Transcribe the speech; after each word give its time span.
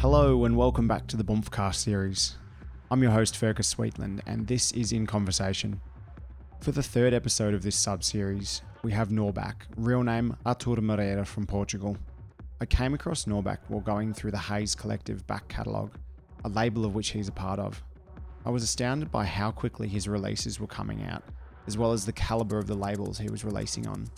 Hello 0.00 0.46
and 0.46 0.56
welcome 0.56 0.88
back 0.88 1.06
to 1.08 1.18
the 1.18 1.22
Bumpfcast 1.22 1.74
series. 1.74 2.38
I'm 2.90 3.02
your 3.02 3.12
host 3.12 3.36
Fergus 3.36 3.74
Sweetland 3.74 4.20
and 4.26 4.46
this 4.46 4.72
is 4.72 4.90
In 4.90 5.06
Conversation. 5.06 5.82
For 6.62 6.72
the 6.72 6.82
third 6.82 7.12
episode 7.12 7.52
of 7.52 7.62
this 7.62 7.76
sub-series, 7.76 8.62
we 8.82 8.92
have 8.92 9.10
Norback, 9.10 9.54
real 9.76 10.02
name 10.02 10.34
Artur 10.46 10.80
Moreira 10.80 11.26
from 11.26 11.46
Portugal. 11.46 11.98
I 12.62 12.64
came 12.64 12.94
across 12.94 13.26
Norback 13.26 13.58
while 13.68 13.82
going 13.82 14.14
through 14.14 14.30
the 14.30 14.38
Haze 14.38 14.74
Collective 14.74 15.26
back 15.26 15.46
catalogue, 15.48 15.98
a 16.46 16.48
label 16.48 16.86
of 16.86 16.94
which 16.94 17.10
he's 17.10 17.28
a 17.28 17.32
part 17.32 17.58
of. 17.58 17.84
I 18.46 18.50
was 18.50 18.62
astounded 18.62 19.12
by 19.12 19.26
how 19.26 19.50
quickly 19.50 19.88
his 19.88 20.08
releases 20.08 20.58
were 20.58 20.66
coming 20.66 21.04
out, 21.04 21.22
as 21.66 21.76
well 21.76 21.92
as 21.92 22.06
the 22.06 22.14
calibre 22.14 22.58
of 22.58 22.66
the 22.66 22.74
labels 22.74 23.18
he 23.18 23.28
was 23.28 23.44
releasing 23.44 23.86
on. 23.86 24.08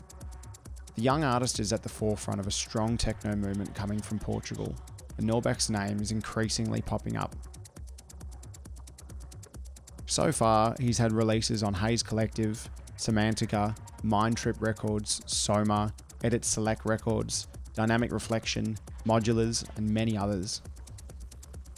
The 0.96 1.02
young 1.02 1.24
artist 1.24 1.60
is 1.60 1.74
at 1.74 1.82
the 1.82 1.90
forefront 1.90 2.40
of 2.40 2.46
a 2.46 2.50
strong 2.50 2.96
techno 2.96 3.36
movement 3.36 3.74
coming 3.74 4.00
from 4.00 4.18
Portugal, 4.18 4.74
and 5.18 5.28
Norback's 5.28 5.68
name 5.68 6.00
is 6.00 6.10
increasingly 6.10 6.80
popping 6.80 7.18
up. 7.18 7.36
So 10.06 10.32
far, 10.32 10.74
he's 10.80 10.96
had 10.96 11.12
releases 11.12 11.62
on 11.62 11.74
Haze 11.74 12.02
Collective, 12.02 12.66
Semantica, 12.96 13.76
Mind 14.02 14.38
Trip 14.38 14.56
Records, 14.58 15.20
Soma, 15.26 15.92
Edit 16.24 16.46
Select 16.46 16.86
Records, 16.86 17.46
Dynamic 17.74 18.10
Reflection, 18.10 18.78
Modularz, 19.04 19.66
and 19.76 19.90
many 19.90 20.16
others. 20.16 20.62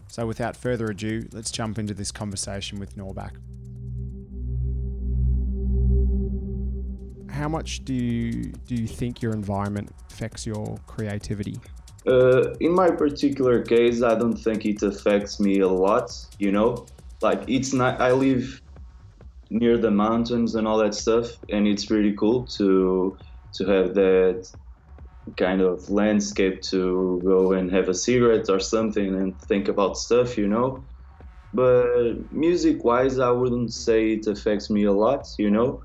So, 0.07 0.27
without 0.27 0.57
further 0.57 0.87
ado, 0.87 1.27
let's 1.33 1.51
jump 1.51 1.79
into 1.81 1.93
this 1.93 2.13
conversation 2.13 2.79
with 2.79 2.97
Norback. 2.97 3.33
How 7.39 7.49
much 7.49 7.85
do 7.85 7.95
you, 7.95 8.51
do 8.67 8.75
you 8.75 8.89
think 8.89 9.23
your 9.23 9.33
environment 9.33 9.93
affects 10.11 10.45
your 10.45 10.77
creativity? 10.89 11.61
Uh, 12.05 12.55
in 12.59 12.75
my 12.75 12.91
particular 12.91 13.63
case, 13.63 14.03
I 14.03 14.17
don't 14.17 14.37
think 14.37 14.67
it 14.67 14.83
affects 14.83 15.39
me 15.39 15.61
a 15.61 15.69
lot. 15.69 16.11
You 16.41 16.51
know, 16.51 16.89
like 17.23 17.45
it's 17.47 17.73
not. 17.73 18.01
I 18.01 18.11
live 18.11 18.61
near 19.51 19.79
the 19.79 19.93
mountains 19.93 20.57
and 20.57 20.67
all 20.67 20.79
that 20.79 20.95
stuff, 20.95 21.27
and 21.49 21.69
it's 21.69 21.87
pretty 21.87 22.13
cool 22.15 22.45
to 22.59 23.17
to 23.55 23.67
have 23.67 23.95
that 23.95 24.49
kind 25.37 25.61
of 25.61 25.89
landscape 25.89 26.61
to 26.63 27.23
go 27.25 27.53
and 27.53 27.71
have 27.71 27.89
a 27.89 27.95
cigarette 27.95 28.51
or 28.51 28.59
something 28.59 29.15
and 29.15 29.41
think 29.43 29.69
about 29.69 29.97
stuff. 29.97 30.37
You 30.37 30.49
know, 30.49 30.83
but 31.55 32.33
music-wise, 32.33 33.21
I 33.21 33.31
wouldn't 33.31 33.73
say 33.73 34.15
it 34.15 34.27
affects 34.27 34.71
me 34.71 34.87
a 34.87 34.93
lot. 34.93 35.29
You 35.39 35.53
know. 35.53 35.85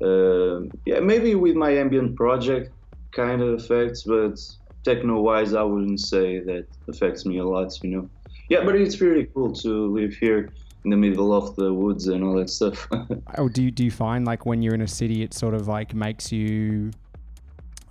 Uh, 0.00 0.60
yeah, 0.84 1.00
maybe 1.00 1.34
with 1.34 1.56
my 1.56 1.70
ambient 1.70 2.16
project, 2.16 2.72
kind 3.12 3.42
of 3.42 3.60
affects, 3.60 4.02
but 4.02 4.38
techno 4.84 5.20
wise, 5.20 5.54
I 5.54 5.62
wouldn't 5.62 6.00
say 6.00 6.40
that 6.40 6.66
affects 6.88 7.24
me 7.26 7.38
a 7.38 7.44
lot, 7.44 7.72
you 7.82 7.90
know. 7.90 8.10
Yeah, 8.48 8.64
but 8.64 8.76
it's 8.76 9.00
really 9.00 9.24
cool 9.34 9.52
to 9.54 9.92
live 9.92 10.14
here 10.14 10.50
in 10.84 10.90
the 10.90 10.96
middle 10.96 11.32
of 11.32 11.56
the 11.56 11.72
woods 11.72 12.06
and 12.06 12.22
all 12.22 12.36
that 12.36 12.48
stuff. 12.50 12.86
oh, 13.38 13.48
do 13.48 13.64
you, 13.64 13.70
do 13.70 13.84
you 13.84 13.90
find 13.90 14.24
like 14.24 14.46
when 14.46 14.62
you're 14.62 14.74
in 14.74 14.82
a 14.82 14.88
city, 14.88 15.22
it 15.22 15.34
sort 15.34 15.54
of 15.54 15.66
like 15.66 15.94
makes 15.94 16.30
you 16.30 16.92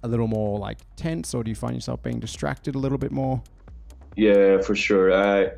a 0.03 0.07
little 0.07 0.27
more 0.27 0.59
like 0.59 0.77
tense, 0.95 1.33
or 1.33 1.43
do 1.43 1.49
you 1.49 1.55
find 1.55 1.73
yourself 1.73 2.01
being 2.03 2.19
distracted 2.19 2.75
a 2.75 2.79
little 2.79 2.97
bit 2.97 3.11
more? 3.11 3.41
Yeah, 4.15 4.61
for 4.61 4.75
sure. 4.75 5.13
I 5.13 5.51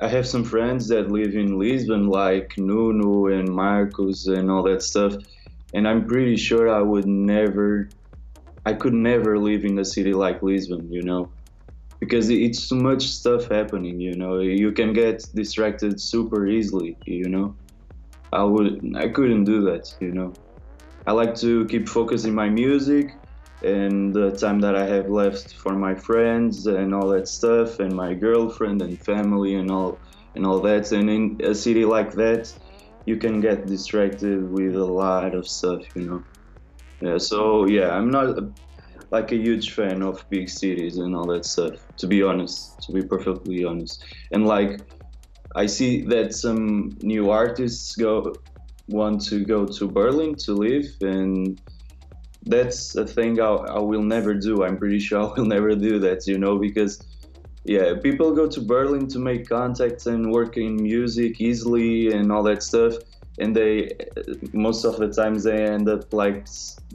I 0.00 0.08
have 0.08 0.26
some 0.26 0.42
friends 0.42 0.88
that 0.88 1.10
live 1.12 1.36
in 1.36 1.58
Lisbon, 1.58 2.08
like 2.08 2.58
Nuno 2.58 3.26
and 3.26 3.48
Marcos 3.48 4.26
and 4.26 4.50
all 4.50 4.64
that 4.64 4.82
stuff, 4.82 5.14
and 5.74 5.86
I'm 5.86 6.06
pretty 6.06 6.36
sure 6.36 6.68
I 6.68 6.80
would 6.80 7.06
never 7.06 7.90
I 8.66 8.72
could 8.72 8.94
never 8.94 9.38
live 9.38 9.64
in 9.64 9.78
a 9.78 9.84
city 9.84 10.14
like 10.14 10.42
Lisbon, 10.42 10.90
you 10.90 11.02
know, 11.02 11.30
because 12.00 12.30
it's 12.30 12.68
too 12.68 12.76
much 12.76 13.02
stuff 13.02 13.48
happening, 13.48 14.00
you 14.00 14.16
know. 14.16 14.38
You 14.40 14.72
can 14.72 14.94
get 14.94 15.22
distracted 15.34 16.00
super 16.00 16.46
easily, 16.46 16.96
you 17.04 17.28
know. 17.28 17.56
I 18.32 18.42
would, 18.42 18.82
I 18.96 19.08
couldn't 19.08 19.44
do 19.44 19.62
that, 19.64 19.86
you 20.00 20.12
know. 20.12 20.34
I 21.06 21.12
like 21.12 21.34
to 21.36 21.66
keep 21.66 21.88
focusing 21.88 22.34
my 22.34 22.48
music 22.48 23.10
and 23.62 24.14
the 24.14 24.30
time 24.32 24.60
that 24.60 24.74
I 24.74 24.86
have 24.86 25.10
left 25.10 25.54
for 25.56 25.74
my 25.74 25.94
friends 25.94 26.66
and 26.66 26.94
all 26.94 27.08
that 27.08 27.28
stuff, 27.28 27.78
and 27.80 27.94
my 27.94 28.14
girlfriend 28.14 28.80
and 28.80 29.00
family 29.02 29.54
and 29.54 29.70
all 29.70 30.00
and 30.34 30.46
all 30.46 30.60
that. 30.60 30.90
And 30.92 31.10
in 31.10 31.40
a 31.44 31.54
city 31.54 31.84
like 31.84 32.12
that, 32.12 32.50
you 33.06 33.16
can 33.18 33.40
get 33.40 33.66
distracted 33.66 34.48
with 34.50 34.74
a 34.76 34.84
lot 34.84 35.34
of 35.34 35.46
stuff, 35.48 35.82
you 35.94 36.02
know. 36.04 36.26
Yeah, 37.00 37.18
so 37.18 37.66
yeah, 37.66 37.90
I'm 37.90 38.10
not 38.10 38.36
like 39.10 39.32
a 39.32 39.36
huge 39.36 39.72
fan 39.74 40.02
of 40.02 40.24
big 40.30 40.48
cities 40.48 40.98
and 40.98 41.14
all 41.16 41.26
that 41.28 41.44
stuff. 41.46 41.74
To 41.98 42.06
be 42.06 42.22
honest, 42.22 42.82
to 42.86 42.92
be 42.92 43.02
perfectly 43.02 43.64
honest, 43.64 44.04
and 44.32 44.46
like 44.46 44.80
I 45.56 45.66
see 45.66 46.06
that 46.08 46.34
some 46.34 46.96
new 47.00 47.30
artists 47.30 47.96
go 47.96 48.40
want 48.88 49.22
to 49.28 49.44
go 49.44 49.66
to 49.66 49.88
Berlin 49.88 50.36
to 50.46 50.54
live, 50.54 50.86
and 51.00 51.58
that's 52.46 52.94
a 52.96 53.06
thing 53.06 53.40
I, 53.40 53.46
I 53.48 53.78
will 53.80 54.02
never 54.02 54.34
do. 54.34 54.64
I'm 54.64 54.78
pretty 54.78 54.98
sure 55.00 55.20
I 55.20 55.32
will 55.36 55.46
never 55.56 55.74
do 55.74 55.98
that, 56.00 56.26
you 56.26 56.38
know, 56.38 56.58
because 56.58 57.06
yeah, 57.64 57.94
people 58.02 58.34
go 58.34 58.48
to 58.48 58.60
Berlin 58.60 59.08
to 59.08 59.18
make 59.18 59.48
contacts 59.48 60.06
and 60.06 60.30
work 60.30 60.56
in 60.56 60.76
music 60.76 61.40
easily 61.40 62.12
and 62.12 62.30
all 62.30 62.42
that 62.44 62.62
stuff 62.62 62.94
and 63.38 63.54
they 63.56 63.90
most 64.52 64.84
of 64.84 64.96
the 64.98 65.08
times 65.08 65.44
they 65.44 65.64
end 65.64 65.88
up 65.88 66.12
like 66.12 66.46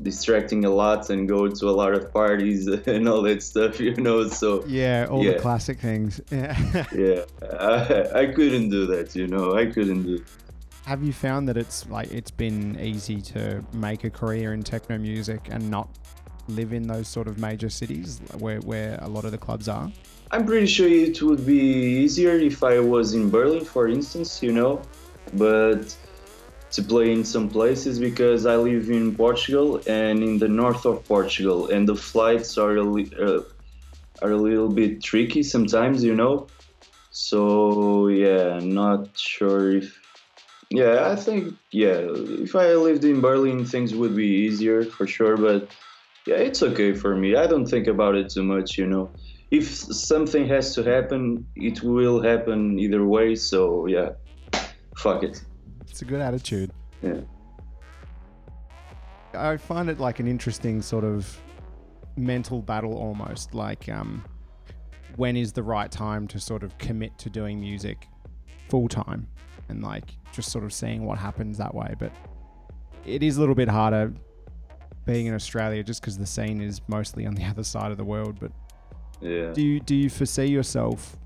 distracting 0.02 0.64
a 0.64 0.70
lot 0.70 1.10
and 1.10 1.28
go 1.28 1.48
to 1.48 1.70
a 1.70 1.72
lot 1.72 1.94
of 1.94 2.12
parties 2.14 2.68
and 2.88 3.08
all 3.08 3.22
that 3.22 3.44
stuff 3.44 3.80
you 3.80 3.94
know 3.96 4.28
so 4.28 4.64
yeah 4.66 5.08
all 5.10 5.24
yeah. 5.24 5.34
the 5.34 5.40
classic 5.40 5.80
things 5.80 6.22
yeah 6.32 6.86
yeah 6.96 7.24
I, 7.60 8.22
I 8.22 8.26
couldn't 8.28 8.70
do 8.70 8.86
that 8.88 9.16
you 9.16 9.28
know 9.28 9.56
i 9.56 9.66
couldn't 9.66 10.04
do 10.04 10.24
have 10.86 11.04
you 11.04 11.14
found 11.14 11.48
that 11.50 11.58
it's 11.58 11.88
like 11.90 12.12
it's 12.12 12.32
been 12.32 12.80
easy 12.80 13.22
to 13.22 13.64
make 13.74 14.06
a 14.06 14.10
career 14.10 14.54
in 14.54 14.64
techno 14.64 14.98
music 14.98 15.50
and 15.52 15.70
not 15.70 15.90
live 16.50 16.74
in 16.74 16.88
those 16.88 17.08
sort 17.08 17.28
of 17.28 17.38
major 17.38 17.70
cities 17.70 18.20
where, 18.38 18.60
where 18.60 18.98
a 19.02 19.08
lot 19.08 19.26
of 19.26 19.32
the 19.32 19.38
clubs 19.38 19.68
are 19.68 19.92
i'm 20.32 20.46
pretty 20.46 20.68
sure 20.68 20.88
it 20.88 21.22
would 21.22 21.46
be 21.46 21.62
easier 22.04 22.38
if 22.38 22.64
i 22.64 22.80
was 22.80 23.14
in 23.14 23.30
berlin 23.30 23.64
for 23.64 23.88
instance 23.88 24.42
you 24.42 24.52
know 24.52 24.82
but 25.34 25.96
to 26.72 26.84
play 26.84 27.12
in 27.12 27.24
some 27.24 27.50
places 27.50 28.00
because 28.00 28.46
I 28.46 28.56
live 28.56 28.90
in 28.90 29.16
Portugal 29.16 29.82
and 29.88 30.24
in 30.24 30.38
the 30.38 30.48
north 30.48 30.86
of 30.86 31.04
Portugal, 31.08 31.68
and 31.70 31.88
the 31.88 31.96
flights 31.96 32.58
are 32.58 32.78
a, 32.78 32.84
li- 32.84 33.12
uh, 33.20 33.42
are 34.22 34.32
a 34.32 34.38
little 34.38 34.70
bit 34.70 35.02
tricky 35.02 35.42
sometimes, 35.42 36.04
you 36.04 36.14
know. 36.14 36.48
So 37.12 38.08
yeah, 38.08 38.60
not 38.62 39.18
sure 39.18 39.78
if. 39.78 40.00
Yeah, 40.70 41.10
I 41.10 41.16
think 41.16 41.56
yeah, 41.72 41.98
if 42.46 42.56
I 42.56 42.74
lived 42.76 43.04
in 43.04 43.22
Berlin, 43.22 43.66
things 43.66 43.96
would 43.96 44.16
be 44.16 44.28
easier 44.28 44.84
for 44.84 45.08
sure. 45.08 45.36
But 45.36 45.72
yeah, 46.30 46.36
it's 46.36 46.62
okay 46.62 46.94
for 46.94 47.16
me. 47.16 47.36
I 47.36 47.48
don't 47.48 47.66
think 47.66 47.88
about 47.88 48.14
it 48.14 48.30
too 48.30 48.44
much, 48.44 48.78
you 48.78 48.86
know. 48.86 49.10
If 49.50 49.68
something 49.68 50.48
has 50.48 50.76
to 50.76 50.84
happen, 50.84 51.48
it 51.56 51.82
will 51.82 52.22
happen 52.22 52.78
either 52.78 53.04
way. 53.04 53.34
So 53.34 53.88
yeah, 53.88 54.10
fuck 54.96 55.24
it. 55.24 55.44
It's 55.90 56.04
a 56.04 56.06
good 56.06 56.22
attitude. 56.22 56.72
Yeah. 57.02 57.22
I 59.34 59.58
find 59.58 59.90
it 59.90 60.00
like 60.00 60.20
an 60.20 60.28
interesting 60.28 60.84
sort 60.84 61.04
of 61.04 61.36
mental 62.16 62.62
battle 62.62 62.96
almost. 62.96 63.56
Like, 63.56 63.90
um, 63.90 64.24
when 65.16 65.36
is 65.36 65.52
the 65.52 65.64
right 65.64 65.92
time 65.92 66.28
to 66.28 66.40
sort 66.40 66.62
of 66.62 66.78
commit 66.78 67.18
to 67.20 67.30
doing 67.32 67.60
music 67.60 68.08
full 68.70 68.88
time 68.88 69.28
and 69.68 69.82
like 69.82 70.16
just 70.32 70.52
sort 70.52 70.64
of 70.64 70.74
seeing 70.74 71.06
what 71.06 71.18
happens 71.18 71.58
that 71.58 71.74
way. 71.74 71.96
But 71.98 72.12
it 73.04 73.24
is 73.24 73.38
a 73.38 73.40
little 73.40 73.56
bit 73.56 73.68
harder 73.68 74.14
being 75.06 75.26
in 75.26 75.34
Australia 75.34 75.84
just 75.84 76.02
because 76.02 76.18
the 76.18 76.26
scene 76.26 76.62
is 76.62 76.82
mostly 76.88 77.26
on 77.26 77.36
the 77.36 77.44
other 77.52 77.64
side 77.64 77.92
of 77.92 77.98
the 77.98 78.04
world. 78.04 78.38
But 78.40 78.52
yeah. 79.22 79.52
do 79.54 79.62
you 79.62 79.80
do 79.80 79.96
you 79.96 80.10
foresee 80.10 80.48
yourself 80.48 81.18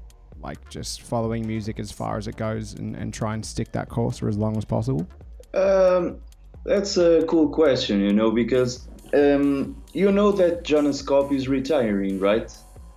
like 0.41 0.69
just 0.69 1.01
following 1.01 1.47
music 1.47 1.79
as 1.79 1.91
far 1.91 2.17
as 2.17 2.27
it 2.27 2.35
goes 2.35 2.73
and, 2.73 2.95
and 2.95 3.13
try 3.13 3.33
and 3.33 3.45
stick 3.45 3.71
that 3.71 3.89
course 3.89 4.17
for 4.17 4.27
as 4.27 4.37
long 4.37 4.57
as 4.57 4.65
possible? 4.65 5.07
Um, 5.53 6.19
that's 6.65 6.97
a 6.97 7.23
cool 7.27 7.49
question, 7.49 8.01
you 8.01 8.13
know, 8.13 8.31
because 8.31 8.87
um, 9.13 9.81
you 9.93 10.11
know 10.11 10.31
that 10.33 10.63
Jonas 10.63 11.01
Kopp 11.01 11.31
is 11.31 11.47
retiring, 11.47 12.19
right? 12.19 12.55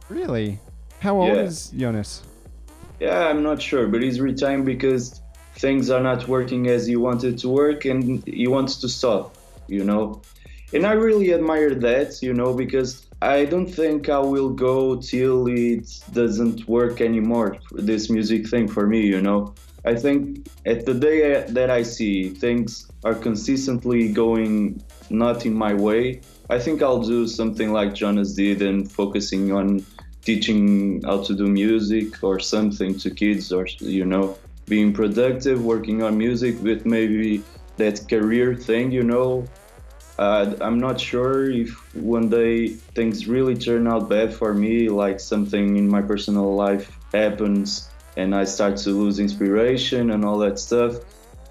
Really? 0.09 0.59
How 1.01 1.21
old 1.21 1.35
yeah. 1.35 1.43
is 1.43 1.71
Jonas? 1.71 2.23
Yeah, 3.01 3.29
I'm 3.29 3.43
not 3.43 3.61
sure, 3.61 3.87
but 3.87 4.03
he's 4.03 4.21
retiring 4.21 4.65
because 4.65 5.21
things 5.57 5.91
are 5.91 6.03
not 6.03 6.27
working 6.29 6.69
as 6.69 6.87
he 6.87 6.97
wanted 6.97 7.39
to 7.39 7.49
work 7.49 7.85
and 7.85 8.27
he 8.27 8.47
wants 8.47 8.77
to 8.77 8.89
stop, 8.89 9.37
you 9.69 9.85
know. 9.85 10.21
And 10.73 10.85
I 10.87 10.93
really 10.93 11.33
admire 11.33 11.75
that, 11.75 12.23
you 12.23 12.35
know, 12.35 12.53
because 12.53 13.07
I 13.23 13.45
don't 13.45 13.67
think 13.67 14.09
I 14.09 14.19
will 14.19 14.51
go 14.51 14.97
till 14.97 15.47
it 15.47 15.89
doesn't 16.13 16.69
work 16.69 17.01
anymore. 17.01 17.59
This 17.73 18.11
music 18.11 18.49
thing 18.49 18.69
for 18.69 18.87
me, 18.87 19.07
you 19.07 19.21
know. 19.21 19.55
I 19.85 19.95
think 19.95 20.49
at 20.67 20.85
the 20.85 20.95
day 20.95 21.45
that 21.49 21.71
I 21.71 21.83
see 21.83 22.31
things 22.31 22.91
are 23.05 23.15
consistently 23.15 24.13
going 24.13 24.83
not 25.11 25.47
in 25.47 25.55
my 25.55 25.73
way, 25.75 26.21
I 26.51 26.59
think 26.59 26.83
I'll 26.83 27.03
do 27.03 27.29
something 27.29 27.73
like 27.73 27.95
Jonas 27.95 28.35
did 28.35 28.63
and 28.63 28.91
focusing 28.91 29.53
on 29.53 29.87
teaching 30.23 31.03
how 31.05 31.23
to 31.23 31.35
do 31.35 31.47
music 31.47 32.23
or 32.25 32.41
something 32.41 32.99
to 32.99 33.11
kids 33.11 33.53
or 33.53 33.67
you 33.79 34.05
know 34.05 34.37
being 34.67 34.93
productive 34.93 35.65
working 35.65 36.03
on 36.03 36.19
music 36.19 36.61
with 36.63 36.85
maybe 36.85 37.43
that 37.77 38.09
career 38.09 38.57
thing 38.57 38.91
you 38.91 39.05
know 39.05 39.47
uh, 40.19 40.55
i'm 40.61 40.79
not 40.79 41.01
sure 41.01 41.51
if 41.51 41.71
one 41.95 42.29
day 42.29 42.69
things 42.95 43.27
really 43.27 43.55
turn 43.55 43.87
out 43.87 44.09
bad 44.09 44.33
for 44.33 44.55
me 44.55 44.89
like 44.89 45.21
something 45.21 45.77
in 45.77 45.89
my 45.89 46.01
personal 46.03 46.55
life 46.55 46.91
happens 47.13 47.89
and 48.17 48.35
i 48.35 48.45
start 48.45 48.77
to 48.77 48.91
lose 48.91 49.19
inspiration 49.19 50.11
and 50.11 50.25
all 50.25 50.39
that 50.39 50.59
stuff 50.59 50.95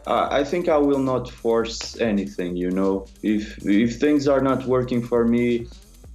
uh, 0.08 0.28
i 0.32 0.44
think 0.44 0.68
i 0.70 0.78
will 0.78 1.00
not 1.00 1.30
force 1.30 2.00
anything 2.02 2.56
you 2.56 2.72
know 2.72 3.06
if 3.24 3.58
if 3.66 4.00
things 4.00 4.28
are 4.28 4.42
not 4.42 4.66
working 4.66 5.02
for 5.02 5.26
me 5.26 5.68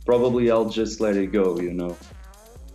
probably 0.04 0.50
i'll 0.50 0.68
just 0.68 1.00
let 1.00 1.16
it 1.16 1.28
go 1.32 1.58
you 1.60 1.72
know 1.72 1.96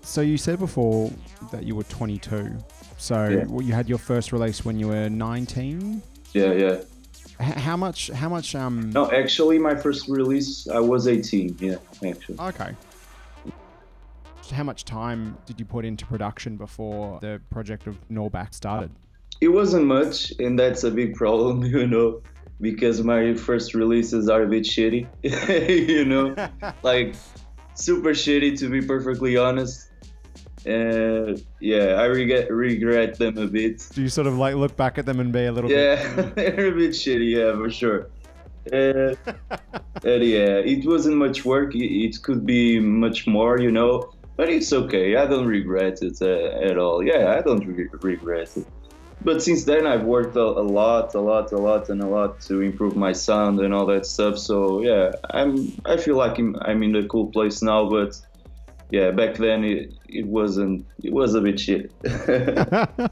So 0.03 0.21
you 0.21 0.37
said 0.37 0.59
before 0.59 1.11
that 1.51 1.63
you 1.63 1.73
were 1.75 1.83
22. 1.89 2.53
So 2.97 3.15
Yeah. 3.27 3.45
you 3.67 3.73
had 3.73 3.89
your 3.89 3.97
first 3.97 4.31
release 4.31 4.63
when 4.63 4.77
you 4.79 4.87
were 4.87 5.09
19. 5.09 6.01
yeah 6.33 6.53
yeah 6.53 6.75
H- 7.39 7.53
how 7.55 7.77
much? 7.77 8.09
How 8.09 8.29
much? 8.29 8.55
Um. 8.55 8.91
No, 8.91 9.11
actually, 9.11 9.59
my 9.59 9.75
first 9.75 10.07
release, 10.07 10.67
I 10.67 10.79
was 10.79 11.07
18. 11.07 11.57
Yeah, 11.59 11.75
actually. 12.05 12.39
Okay. 12.39 12.75
So 14.41 14.53
how 14.53 14.63
much 14.63 14.85
time 14.85 15.37
did 15.47 15.59
you 15.59 15.65
put 15.65 15.85
into 15.85 16.05
production 16.05 16.55
before 16.55 17.19
the 17.19 17.41
project 17.49 17.87
of 17.87 17.97
Norback 18.09 18.53
started? 18.53 18.91
It 19.41 19.47
wasn't 19.47 19.85
much, 19.85 20.31
and 20.39 20.57
that's 20.57 20.83
a 20.83 20.91
big 20.91 21.15
problem, 21.15 21.63
you 21.65 21.87
know, 21.87 22.21
because 22.61 23.01
my 23.01 23.33
first 23.33 23.73
releases 23.73 24.29
are 24.29 24.43
a 24.43 24.47
bit 24.47 24.63
shitty, 24.63 25.07
you 25.89 26.05
know, 26.05 26.35
like 26.83 27.15
super 27.73 28.11
shitty 28.11 28.57
to 28.59 28.69
be 28.69 28.81
perfectly 28.81 29.35
honest. 29.35 29.84
Uh, 30.65 31.37
yeah, 31.59 32.01
I 32.01 32.05
regret 32.05 32.51
regret 32.51 33.19
them 33.19 33.37
a 33.37 33.45
bit. 33.45 33.87
Do 33.93 34.01
you 34.01 34.09
sort 34.09 34.25
of 34.25 34.37
like 34.37 34.55
look 34.55 34.75
back 34.75 34.97
at 34.97 35.05
them 35.05 35.19
and 35.19 35.31
be 35.31 35.45
a 35.45 35.51
little 35.51 35.69
bit? 35.69 35.99
Yeah, 35.99 36.21
they're 36.35 36.67
a 36.67 36.71
bit 36.71 36.91
shitty, 36.91 37.35
yeah, 37.37 37.55
for 37.55 37.69
sure. 37.69 38.09
Uh, 38.73 39.13
and 40.03 40.23
yeah, 40.23 40.57
it 40.57 40.85
wasn't 40.85 41.17
much 41.17 41.45
work. 41.45 41.75
It, 41.75 41.85
it 41.85 42.23
could 42.23 42.45
be 42.45 42.79
much 42.79 43.27
more, 43.27 43.59
you 43.59 43.71
know. 43.71 44.11
But 44.37 44.49
it's 44.49 44.73
okay. 44.73 45.15
I 45.15 45.27
don't 45.27 45.45
regret 45.45 46.01
it 46.01 46.21
uh, 46.21 46.67
at 46.67 46.77
all. 46.77 47.03
Yeah, 47.03 47.35
I 47.37 47.41
don't 47.41 47.65
re- 47.65 47.89
regret 48.01 48.57
it. 48.57 48.65
But 49.23 49.41
since 49.41 49.63
then, 49.63 49.87
I've 49.87 50.03
worked 50.03 50.35
a, 50.35 50.41
a 50.41 50.65
lot, 50.65 51.15
a 51.15 51.21
lot, 51.21 51.51
a 51.51 51.57
lot, 51.57 51.89
and 51.89 52.01
a 52.01 52.07
lot 52.07 52.41
to 52.41 52.61
improve 52.61 52.95
my 52.95 53.13
sound 53.13 53.59
and 53.59 53.73
all 53.73 53.85
that 53.85 54.05
stuff. 54.05 54.37
So 54.37 54.81
yeah, 54.81 55.11
I'm. 55.29 55.71
I 55.85 55.97
feel 55.97 56.17
like 56.17 56.37
I'm, 56.37 56.55
I'm 56.61 56.83
in 56.83 56.95
a 56.95 57.07
cool 57.07 57.27
place 57.27 57.61
now. 57.61 57.89
But 57.89 58.19
yeah, 58.91 59.11
back 59.11 59.35
then 59.35 59.63
it, 59.63 59.93
it 60.07 60.25
wasn't. 60.25 60.85
It 61.03 61.13
was 61.13 61.35
a 61.35 61.41
bit 61.41 61.59
shit. 61.59 61.91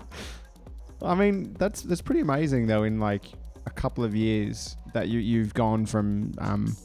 I 1.01 1.15
mean, 1.15 1.53
that's 1.59 1.81
that's 1.81 2.01
pretty 2.01 2.21
amazing 2.21 2.67
though. 2.67 2.83
In 2.83 2.99
like 2.99 3.25
a 3.65 3.71
couple 3.71 4.03
of 4.03 4.15
years, 4.15 4.77
that 4.93 5.09
you 5.09 5.19
you've 5.19 5.53
gone 5.53 5.85
from 5.85 6.31
um, 6.37 6.75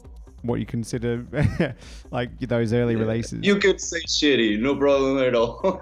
what 0.41 0.59
you 0.59 0.65
consider 0.65 1.25
like 2.11 2.37
those 2.39 2.73
early 2.73 2.95
releases. 2.95 3.45
you 3.45 3.57
could 3.57 3.79
say 3.79 3.99
shitty, 4.07 4.59
no 4.59 4.75
problem 4.75 5.19
at 5.19 5.35
all. 5.35 5.81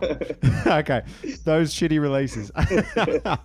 okay, 0.67 1.01
those 1.43 1.73
shitty 1.73 1.99
releases. 1.99 2.51
uh, 2.51 3.37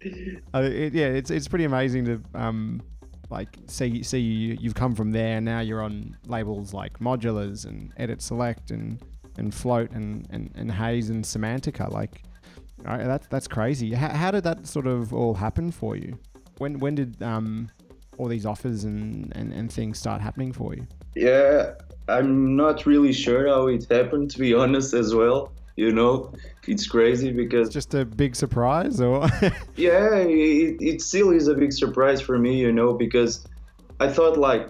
it, 0.00 0.94
yeah, 0.94 1.06
it's 1.06 1.30
it's 1.30 1.48
pretty 1.48 1.64
amazing 1.64 2.04
to 2.04 2.22
um 2.34 2.82
like 3.30 3.48
see 3.66 4.02
see 4.02 4.18
you, 4.18 4.56
you've 4.60 4.74
come 4.74 4.94
from 4.94 5.12
there. 5.12 5.36
and 5.36 5.44
Now 5.44 5.60
you're 5.60 5.82
on 5.82 6.16
labels 6.26 6.74
like 6.74 6.98
Modularz 6.98 7.64
and 7.64 7.92
Edit 7.96 8.20
Select 8.20 8.70
and 8.70 9.00
and 9.38 9.54
Float 9.54 9.90
and 9.92 10.26
and, 10.30 10.50
and 10.54 10.70
Haze 10.70 11.10
and 11.10 11.24
Semantica. 11.24 11.90
Like 11.90 12.22
uh, 12.84 12.98
that's 12.98 13.26
that's 13.28 13.48
crazy. 13.48 13.92
How, 13.92 14.08
how 14.08 14.30
did 14.30 14.44
that 14.44 14.66
sort 14.66 14.86
of 14.86 15.14
all 15.14 15.34
happen 15.34 15.70
for 15.70 15.96
you? 15.96 16.18
When 16.58 16.78
when 16.78 16.94
did 16.94 17.22
um 17.22 17.70
all 18.18 18.28
these 18.28 18.44
offers 18.44 18.84
and, 18.84 19.32
and, 19.34 19.50
and 19.52 19.72
things 19.72 19.98
start 19.98 20.20
happening 20.20 20.52
for 20.52 20.74
you? 20.74 20.86
Yeah, 21.14 21.72
I'm 22.06 22.54
not 22.54 22.84
really 22.84 23.14
sure 23.14 23.48
how 23.48 23.68
it 23.68 23.86
happened, 23.90 24.30
to 24.32 24.38
be 24.38 24.52
honest, 24.52 24.92
as 24.92 25.14
well. 25.14 25.52
You 25.76 25.92
know, 25.92 26.32
it's 26.66 26.86
crazy 26.86 27.32
because, 27.32 27.70
Just 27.70 27.94
a 27.94 28.04
big 28.04 28.36
surprise, 28.36 29.00
or 29.00 29.26
yeah, 29.76 30.16
it, 30.16 30.76
it 30.80 31.02
still 31.02 31.30
is 31.30 31.48
a 31.48 31.54
big 31.54 31.72
surprise 31.72 32.20
for 32.20 32.38
me, 32.38 32.56
you 32.56 32.72
know, 32.72 32.92
because 32.92 33.46
I 33.98 34.08
thought, 34.08 34.36
like, 34.36 34.68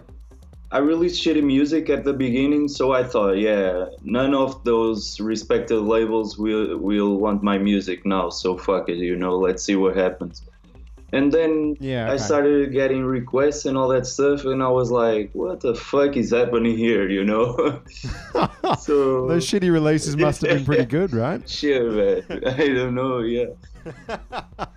I 0.73 0.79
released 0.79 1.25
shitty 1.25 1.43
music 1.43 1.91
at 1.91 2.05
the 2.05 2.13
beginning, 2.13 2.69
so 2.69 2.93
I 2.93 3.03
thought, 3.03 3.39
yeah, 3.39 3.87
none 4.05 4.35
of 4.35 4.63
those 4.63 5.19
respected 5.19 5.81
labels 5.81 6.39
will, 6.39 6.79
will 6.79 7.17
want 7.17 7.43
my 7.43 7.59
music 7.59 8.07
now, 8.07 8.31
so 8.31 8.57
fuck 8.57 8.89
it, 8.89 8.99
you 8.99 9.17
know, 9.17 9.37
let's 9.37 9.65
see 9.65 9.75
what 9.75 9.97
happens. 9.97 10.43
And 11.13 11.33
then 11.33 11.77
yeah, 11.81 12.13
I 12.13 12.17
started 12.17 12.73
getting 12.73 13.05
requests 13.05 13.65
and 13.67 13.77
all 13.77 13.89
that 13.89 14.07
stuff, 14.07 14.45
and 14.45 14.63
I 14.63 14.69
was 14.69 14.91
like, 14.93 15.31
"What 15.33 15.61
the 15.61 15.75
fuck 15.75 16.17
is 16.17 16.31
happening 16.31 16.79
here?" 16.79 17.09
You 17.09 17.25
know. 17.25 17.83
so 18.79 19.27
Those 19.27 19.45
shitty 19.47 19.73
releases 19.73 20.17
must 20.17 20.43
have 20.43 20.51
been 20.51 20.65
pretty 20.65 20.85
good, 20.87 21.13
right? 21.13 21.43
shit, 21.59 21.83
man. 21.83 22.23
I 22.47 22.69
don't 22.69 22.95
know. 22.95 23.19
Yeah. 23.21 23.47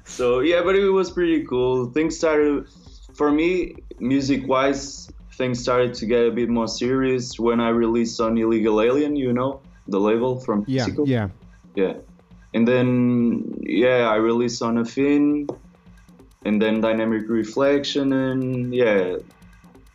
So 0.05 0.39
yeah, 0.39 0.61
but 0.63 0.75
it 0.75 0.89
was 0.89 1.11
pretty 1.11 1.45
cool. 1.45 1.91
Things 1.91 2.17
started 2.17 2.65
for 3.13 3.31
me, 3.31 3.75
music-wise. 3.99 5.11
Things 5.33 5.59
started 5.59 5.93
to 5.95 6.05
get 6.05 6.25
a 6.27 6.31
bit 6.31 6.49
more 6.49 6.67
serious 6.67 7.39
when 7.39 7.59
I 7.59 7.69
released 7.69 8.19
on 8.21 8.37
Illegal 8.37 8.81
Alien. 8.81 9.15
You 9.15 9.33
know, 9.33 9.61
the 9.87 9.99
label 9.99 10.39
from 10.39 10.63
Yeah, 10.67 10.83
Mexico. 10.85 11.05
yeah. 11.05 11.29
Yeah. 11.75 11.93
And 12.53 12.67
then 12.67 13.55
yeah, 13.61 14.09
I 14.09 14.15
released 14.15 14.61
on 14.61 14.75
Affin 14.77 15.49
and 16.45 16.61
then 16.61 16.81
dynamic 16.81 17.29
reflection 17.29 18.13
and 18.13 18.73
yeah. 18.73 19.17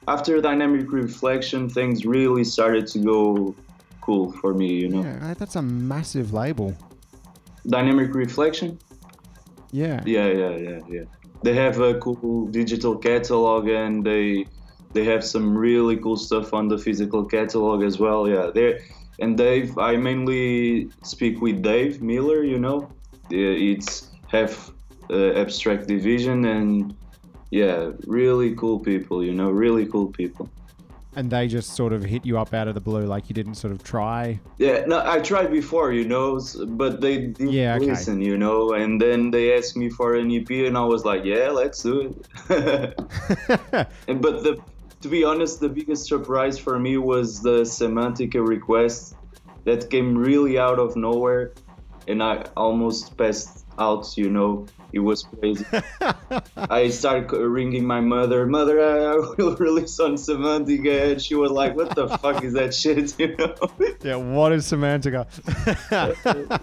After 0.07 0.41
dynamic 0.41 0.91
reflection 0.91 1.69
things 1.69 2.07
really 2.07 2.45
started 2.45 2.87
to 2.89 2.99
go 2.99 3.55
cool 4.01 4.33
for 4.33 4.55
me, 4.55 4.73
you 4.73 4.89
know. 4.89 5.03
Yeah, 5.03 5.35
that's 5.35 5.57
a 5.57 5.63
massive 5.63 6.33
label. 6.33 6.75
Dynamic 7.67 8.15
reflection? 8.15 8.79
Yeah. 9.71 10.03
Yeah, 10.07 10.29
yeah, 10.29 10.57
yeah, 10.57 10.81
yeah. 10.89 11.05
They 11.43 11.55
have 11.55 11.79
a 11.81 11.99
cool 12.01 12.47
digital 12.47 12.97
catalog 12.97 13.69
and 13.69 14.05
they 14.05 14.47
they 14.95 15.05
have 15.05 15.23
some 15.23 15.57
really 15.57 15.97
cool 15.99 16.17
stuff 16.17 16.55
on 16.55 16.69
the 16.69 16.79
physical 16.79 17.25
catalog 17.25 17.83
as 17.83 17.99
well. 17.99 18.29
Yeah, 18.29 18.51
they 18.55 18.81
and 19.21 19.37
Dave. 19.37 19.77
I 19.79 19.97
mainly 19.97 20.91
speak 21.03 21.41
with 21.41 21.63
Dave 21.63 22.01
Miller. 22.01 22.43
You 22.43 22.59
know, 22.59 22.91
it's 23.31 24.09
half 24.29 24.73
uh, 25.11 25.33
abstract 25.35 25.87
division 25.87 26.45
and 26.45 26.97
yeah, 27.51 27.91
really 28.07 28.55
cool 28.55 28.79
people. 28.79 29.25
You 29.25 29.35
know, 29.35 29.51
really 29.51 29.87
cool 29.87 30.09
people. 30.09 30.49
And 31.17 31.31
they 31.31 31.49
just 31.49 31.75
sort 31.75 31.93
of 31.93 32.05
hit 32.05 32.25
you 32.25 32.39
up 32.39 32.55
out 32.55 32.69
of 32.69 32.75
the 32.75 32.81
blue, 32.81 33.05
like 33.05 33.29
you 33.29 33.35
didn't 33.35 33.55
sort 33.55 33.73
of 33.73 33.83
try. 33.83 34.39
Yeah, 34.59 34.85
no, 34.87 35.03
I 35.05 35.19
tried 35.19 35.51
before, 35.51 35.93
you 35.93 36.05
know, 36.05 36.41
but 36.67 37.01
they 37.01 37.29
didn't 37.29 37.51
Yeah, 37.51 37.75
okay. 37.75 37.87
listen, 37.87 38.21
you 38.21 38.39
know. 38.39 38.75
And 38.75 39.01
then 39.01 39.33
they 39.33 39.57
asked 39.57 39.77
me 39.77 39.89
for 39.89 40.15
an 40.15 40.31
EP, 40.31 40.49
and 40.51 40.79
I 40.79 40.85
was 40.85 41.05
like, 41.05 41.25
yeah, 41.25 41.49
let's 41.51 41.83
do 41.83 42.15
it. 42.51 43.01
And 44.07 44.23
but 44.23 44.45
the 44.45 44.63
to 45.01 45.09
be 45.09 45.25
honest, 45.25 45.61
the 45.61 45.69
biggest 45.69 46.07
surprise 46.07 46.59
for 46.59 46.79
me 46.79 46.99
was 46.99 47.41
the 47.41 47.61
Semantica 47.63 48.47
request 48.47 49.15
that 49.65 49.91
came 49.91 50.17
really 50.17 50.59
out 50.59 50.79
of 50.79 50.97
nowhere, 50.97 51.53
and 52.07 52.23
I 52.23 52.45
almost 52.57 53.17
passed 53.17 53.65
out. 53.79 54.17
You 54.17 54.31
know, 54.31 54.67
it 54.93 55.01
was 55.01 55.23
crazy. 55.23 55.65
I 56.57 56.89
started 56.89 57.33
ringing 57.37 57.85
my 57.85 58.01
mother. 58.01 58.47
Mother, 58.47 58.81
I, 58.81 59.17
will 59.17 59.57
release 59.57 59.99
on 60.01 60.15
Semantica, 60.15 61.13
and 61.13 61.23
she 61.23 61.35
was 61.35 61.51
like, 61.51 61.77
"What 61.77 61.95
the 61.95 62.09
fuck 62.19 62.45
is 62.45 62.53
that 62.55 62.75
shit?" 62.75 63.19
You 63.19 63.37
know? 63.37 63.55
yeah, 64.03 64.17
what 64.17 64.53
is 64.53 64.71
Semantica? 64.71 65.27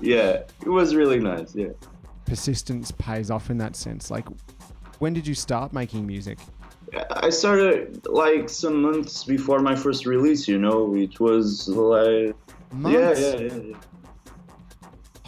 yeah, 0.02 0.44
it 0.62 0.70
was 0.70 0.96
really 0.96 1.20
nice. 1.20 1.56
Yeah. 1.56 1.70
Persistence 2.26 2.92
pays 2.92 3.30
off 3.30 3.50
in 3.50 3.58
that 3.60 3.76
sense. 3.76 4.10
Like, 4.10 4.26
when 5.00 5.14
did 5.14 5.28
you 5.28 5.36
start 5.36 5.74
making 5.74 6.08
music? 6.08 6.40
I 7.12 7.30
started 7.30 8.06
like 8.08 8.50
some 8.50 8.82
months 8.82 9.24
before 9.24 9.60
my 9.60 9.76
first 9.76 10.06
release. 10.06 10.48
You 10.48 10.58
know, 10.58 10.96
it 10.96 11.20
was 11.20 11.68
like 11.68 12.36
Months? 12.72 13.20
yeah, 13.20 13.36
yeah, 13.36 13.40
yeah. 13.40 13.54
yeah. 13.54 13.78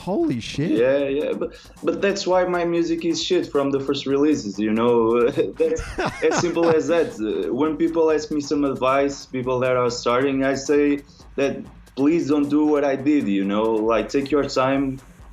Holy 0.07 0.39
shit. 0.39 0.71
Yeah, 0.71 1.03
yeah, 1.19 1.33
but 1.41 1.49
but 1.83 1.95
that's 2.01 2.23
why 2.25 2.41
my 2.57 2.63
music 2.75 3.03
is 3.03 3.21
shit 3.21 3.45
from 3.53 3.71
the 3.71 3.81
first 3.87 4.03
releases. 4.05 4.57
You 4.57 4.71
know, 4.71 4.95
that's 5.61 5.81
as 6.23 6.33
simple 6.39 6.69
as 6.77 6.87
that. 6.93 7.09
Uh, 7.19 7.53
When 7.53 7.75
people 7.83 8.09
ask 8.15 8.31
me 8.31 8.41
some 8.51 8.63
advice, 8.63 9.25
people 9.25 9.59
that 9.63 9.75
are 9.83 9.91
starting, 10.03 10.37
I 10.45 10.55
say 10.55 11.03
that 11.35 11.53
please 11.97 12.29
don't 12.31 12.47
do 12.47 12.61
what 12.73 12.83
I 12.85 12.95
did. 12.95 13.27
You 13.27 13.43
know, 13.43 13.65
like 13.93 14.07
take 14.07 14.31
your 14.31 14.47
time, 14.61 14.83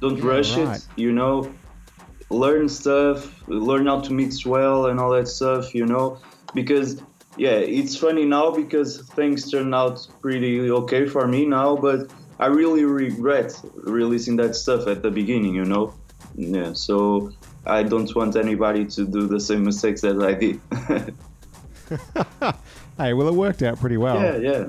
don't 0.00 0.18
Yeah, 0.18 0.32
rush 0.34 0.56
right. 0.56 0.80
it. 0.80 0.82
You 1.04 1.12
know, 1.12 1.34
learn 2.30 2.68
stuff, 2.68 3.18
learn 3.46 3.86
how 3.86 4.00
to 4.00 4.12
mix 4.12 4.44
well 4.44 4.86
and 4.88 4.98
all 4.98 5.12
that 5.12 5.28
stuff, 5.28 5.74
you 5.74 5.86
know, 5.86 6.18
because 6.52 6.88
yeah, 7.36 7.58
it's 7.80 7.96
funny 7.96 8.24
now 8.24 8.50
because 8.62 8.90
things 9.18 9.50
turn 9.50 9.72
out 9.74 9.96
pretty 10.20 10.52
okay 10.70 11.06
for 11.06 11.26
me 11.28 11.46
now, 11.46 11.76
but 11.76 12.00
I 12.38 12.46
really 12.46 12.84
regret 12.84 13.58
releasing 13.74 14.36
that 14.36 14.54
stuff 14.56 14.86
at 14.86 15.02
the 15.02 15.10
beginning, 15.10 15.54
you 15.54 15.64
know. 15.64 15.94
Yeah, 16.34 16.72
so 16.72 17.32
I 17.64 17.82
don't 17.84 18.12
want 18.16 18.34
anybody 18.36 18.84
to 18.86 19.06
do 19.06 19.26
the 19.26 19.38
same 19.38 19.64
mistakes 19.64 20.00
that 20.00 20.20
I 20.20 20.34
did. 20.34 20.60
hey, 22.98 23.12
well, 23.12 23.28
it 23.28 23.34
worked 23.34 23.62
out 23.62 23.78
pretty 23.78 23.96
well. 23.96 24.20
yeah, 24.20 24.36
yeah. 24.36 24.66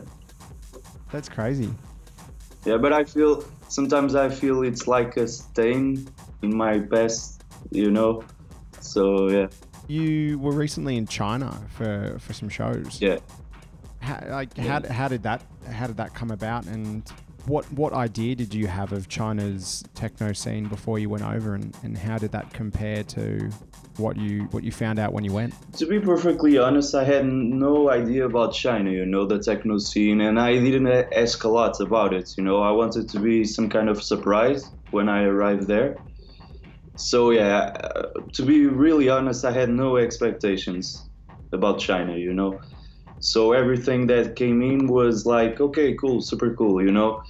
That's 1.11 1.29
crazy. 1.29 1.73
Yeah, 2.65 2.77
but 2.77 2.93
I 2.93 3.03
feel 3.03 3.43
sometimes 3.67 4.15
I 4.15 4.29
feel 4.29 4.63
it's 4.63 4.87
like 4.87 5.17
a 5.17 5.27
stain 5.27 6.07
in 6.41 6.55
my 6.55 6.79
past, 6.79 7.43
you 7.71 7.89
know. 7.91 8.23
So 8.81 9.29
yeah, 9.29 9.47
You 9.87 10.37
were 10.39 10.51
recently 10.51 10.97
in 10.97 11.07
China 11.07 11.59
for, 11.75 12.17
for 12.19 12.33
some 12.33 12.49
shows. 12.49 13.01
yeah. 13.01 13.17
How, 14.01 14.23
like, 14.29 14.55
how, 14.57 14.87
how 14.87 15.07
did 15.07 15.23
that 15.23 15.41
how 15.71 15.87
did 15.87 15.97
that 15.97 16.13
come 16.13 16.29
about, 16.29 16.65
and 16.67 17.11
what 17.47 17.71
what 17.73 17.93
idea 17.93 18.35
did 18.35 18.53
you 18.53 18.67
have 18.67 18.91
of 18.91 19.07
China's 19.07 19.83
techno 19.93 20.33
scene 20.33 20.67
before 20.67 20.99
you 20.99 21.09
went 21.09 21.23
over, 21.23 21.55
and, 21.55 21.75
and 21.83 21.97
how 21.97 22.17
did 22.17 22.31
that 22.31 22.53
compare 22.53 23.03
to 23.03 23.49
what 23.97 24.17
you 24.17 24.43
what 24.51 24.63
you 24.63 24.71
found 24.71 24.99
out 24.99 25.13
when 25.13 25.23
you 25.23 25.31
went? 25.31 25.53
To 25.77 25.85
be 25.85 25.99
perfectly 25.99 26.57
honest, 26.57 26.95
I 26.95 27.03
had 27.03 27.25
no 27.25 27.89
idea 27.89 28.25
about 28.25 28.53
China, 28.53 28.91
you 28.91 29.05
know, 29.05 29.25
the 29.25 29.39
techno 29.39 29.77
scene, 29.77 30.21
and 30.21 30.39
I 30.39 30.53
didn't 30.53 30.87
ask 31.13 31.43
a 31.43 31.49
lot 31.49 31.79
about 31.79 32.13
it. 32.13 32.33
You 32.37 32.43
know, 32.43 32.61
I 32.61 32.71
wanted 32.71 33.09
to 33.09 33.19
be 33.19 33.43
some 33.45 33.69
kind 33.69 33.89
of 33.89 34.03
surprise 34.03 34.69
when 34.91 35.09
I 35.09 35.23
arrived 35.23 35.67
there. 35.67 35.97
So 36.95 37.31
yeah, 37.31 37.73
uh, 37.83 38.21
to 38.33 38.43
be 38.43 38.67
really 38.67 39.09
honest, 39.09 39.45
I 39.45 39.51
had 39.51 39.69
no 39.69 39.97
expectations 39.97 41.09
about 41.51 41.79
China, 41.79 42.15
you 42.15 42.33
know. 42.33 42.59
So 43.25 43.53
everything 43.53 44.07
that 44.07 44.35
came 44.35 44.61
in 44.61 44.87
was 44.87 45.25
like, 45.25 45.59
okay, 45.61 45.95
cool, 45.95 46.21
super 46.21 46.55
cool, 46.55 46.83
you 46.83 46.91
know. 46.91 47.21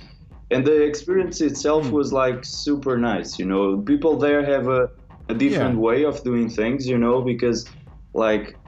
And 0.51 0.65
the 0.65 0.83
experience 0.83 1.41
itself 1.41 1.91
was 1.91 2.11
like 2.13 2.39
super 2.43 2.97
nice, 2.97 3.39
you 3.39 3.45
know. 3.45 3.77
People 3.81 4.17
there 4.17 4.45
have 4.45 4.67
a, 4.67 4.89
a 5.29 5.33
different 5.35 5.77
Yeah. 5.77 5.79
way 5.79 6.03
of 6.05 6.23
doing 6.23 6.49
things, 6.49 6.87
you 6.87 6.97
know, 6.97 7.21
because 7.21 7.73
like 8.13 8.59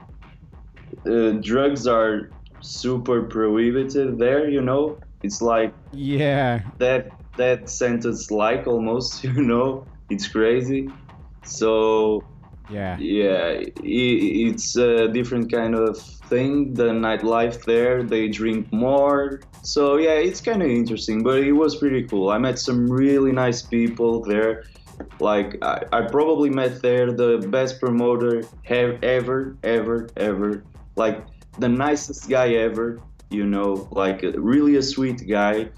uh, 1.08 1.32
drugs 1.42 1.86
are 1.86 2.34
super 2.60 3.22
prohibited 3.24 4.18
there, 4.18 4.48
you 4.48 4.60
know. 4.60 4.98
It's 5.22 5.40
like 5.42 5.74
Yeah, 5.90 6.62
that 6.78 7.14
that 7.36 7.68
sentence 7.70 8.30
like 8.30 8.66
almost, 8.66 9.22
you 9.24 9.42
know. 9.42 9.86
It's 10.10 10.28
crazy. 10.28 10.94
So 11.42 12.24
yeah, 12.68 12.98
yeah, 12.98 13.58
i 13.60 13.66
it's 13.78 14.76
a 14.76 15.08
different 15.08 15.50
kind 15.52 15.74
of 15.74 15.96
thing. 16.28 16.74
The 16.74 16.90
nightlife 16.90 17.64
there, 17.64 18.02
they 18.02 18.28
drink 18.28 18.72
more. 18.72 19.40
So 19.62 19.96
yeah, 19.96 20.14
it's 20.14 20.40
kind 20.40 20.62
of 20.62 20.70
interesting, 20.70 21.22
but 21.22 21.38
it 21.38 21.52
was 21.52 21.76
pretty 21.76 22.04
cool. 22.04 22.30
I 22.30 22.38
met 22.38 22.58
some 22.58 22.90
really 22.90 23.32
nice 23.32 23.62
people 23.62 24.22
there. 24.22 24.64
Like 25.20 25.62
I, 25.62 25.82
I 25.92 26.00
probably 26.02 26.50
met 26.50 26.82
there 26.82 27.12
the 27.12 27.38
best 27.48 27.80
promoter 27.80 28.44
have 28.64 29.02
ever, 29.02 29.56
ever, 29.62 30.08
ever. 30.16 30.64
Like 30.96 31.24
the 31.58 31.68
nicest 31.68 32.28
guy 32.28 32.50
ever. 32.54 33.00
You 33.30 33.44
know, 33.44 33.88
like 33.90 34.22
really 34.22 34.76
a 34.76 34.82
sweet 34.82 35.28
guy. 35.28 35.68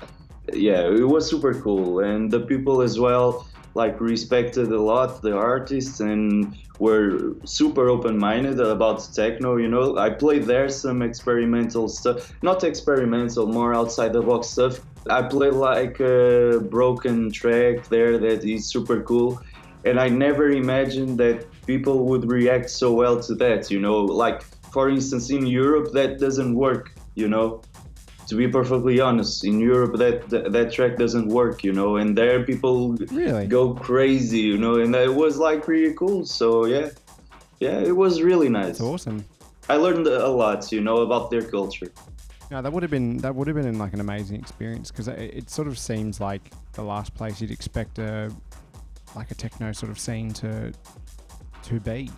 Yeah, 0.52 0.88
it 0.88 1.08
was 1.08 1.28
super 1.28 1.54
cool, 1.54 2.00
and 2.00 2.30
the 2.30 2.40
people 2.40 2.82
as 2.82 2.98
well 2.98 3.46
like 3.74 4.00
respected 4.00 4.68
a 4.72 4.82
lot 4.82 5.22
the 5.22 5.36
artists 5.36 6.00
and 6.00 6.56
were 6.78 7.36
super 7.44 7.88
open-minded 7.88 8.58
about 8.58 9.08
techno 9.14 9.56
you 9.56 9.68
know. 9.68 9.96
I 9.96 10.10
played 10.10 10.44
there 10.44 10.68
some 10.68 11.02
experimental 11.02 11.88
stuff 11.88 12.32
not 12.42 12.64
experimental 12.64 13.46
more 13.46 13.74
outside 13.74 14.12
the 14.12 14.22
box 14.22 14.48
stuff. 14.48 14.80
I 15.08 15.22
played 15.22 15.54
like 15.54 16.00
a 16.00 16.60
broken 16.60 17.30
track 17.30 17.88
there 17.88 18.18
that 18.18 18.44
is 18.44 18.66
super 18.66 19.02
cool. 19.02 19.40
And 19.84 19.98
i 19.98 20.08
never 20.08 20.50
imagined 20.50 21.18
that 21.18 21.46
people 21.66 22.06
would 22.06 22.28
react 22.28 22.68
so 22.70 22.92
well 22.92 23.20
to 23.22 23.34
that 23.36 23.70
you 23.70 23.80
know. 23.80 23.98
Like 24.00 24.42
for 24.72 24.88
instance 24.88 25.30
in 25.30 25.46
europe 25.46 25.92
that 25.92 26.18
doesn't 26.18 26.54
work 26.54 26.92
you 27.14 27.28
know 27.28 27.60
to 28.30 28.36
be 28.36 28.48
perfectly 28.48 29.00
honest 29.00 29.44
in 29.44 29.60
europe 29.60 29.96
that, 29.98 30.28
that 30.30 30.52
that 30.52 30.72
track 30.72 30.96
doesn't 30.96 31.28
work 31.28 31.62
you 31.62 31.72
know 31.72 31.96
and 31.96 32.16
there 32.16 32.44
people 32.44 32.96
really. 33.10 33.46
go 33.46 33.74
crazy, 33.74 34.40
you 34.40 34.58
know, 34.58 34.80
and 34.80 34.94
it 34.94 35.14
was 35.14 35.38
like 35.38 35.64
pretty 35.64 35.94
cool. 35.94 36.24
So 36.24 36.66
yeah, 36.66 36.90
yeah, 37.58 37.78
it 37.80 37.96
was 37.96 38.22
really 38.22 38.48
nice. 38.48 38.78
That's 38.78 38.80
awesome. 38.80 39.24
I 39.68 39.76
learned 39.76 40.06
a 40.06 40.28
lot, 40.28 40.72
you 40.72 40.80
know, 40.80 40.98
about 40.98 41.30
their 41.30 41.42
culture. 41.42 41.92
No, 42.50 42.60
that 42.60 42.72
would 42.72 42.82
have 42.82 42.90
been 42.90 43.18
that 43.18 43.34
would 43.34 43.46
have 43.46 43.56
been 43.56 43.78
like 43.78 43.92
an 43.92 44.00
amazing 44.00 44.40
experience 44.40 44.90
because 44.90 45.08
it, 45.08 45.18
it 45.18 45.50
sort 45.50 45.68
of 45.68 45.78
seems 45.78 46.20
like 46.20 46.50
the 46.72 46.82
last 46.82 47.14
place 47.14 47.40
you'd 47.40 47.50
expect 47.50 47.98
a 47.98 48.30
like 49.14 49.30
a 49.30 49.34
techno 49.34 49.72
sort 49.72 49.90
of 49.90 49.98
scene 49.98 50.32
to 50.34 50.72
to 51.64 51.80
be. 51.80 52.10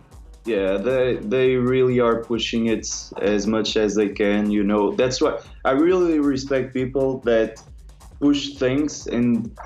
Yeah, 0.44 0.76
they 0.76 1.18
they 1.20 1.54
really 1.54 2.00
are 2.00 2.24
pushing 2.24 2.66
it 2.66 2.88
as 3.20 3.46
much 3.46 3.76
as 3.76 3.94
they 3.94 4.08
can, 4.08 4.50
you 4.50 4.64
know. 4.64 4.92
That's 4.92 5.20
why 5.20 5.38
I 5.64 5.70
really 5.72 6.18
respect 6.18 6.74
people 6.74 7.18
that 7.20 7.62
push 8.20 8.54
things 8.54 9.06
and 9.06 9.56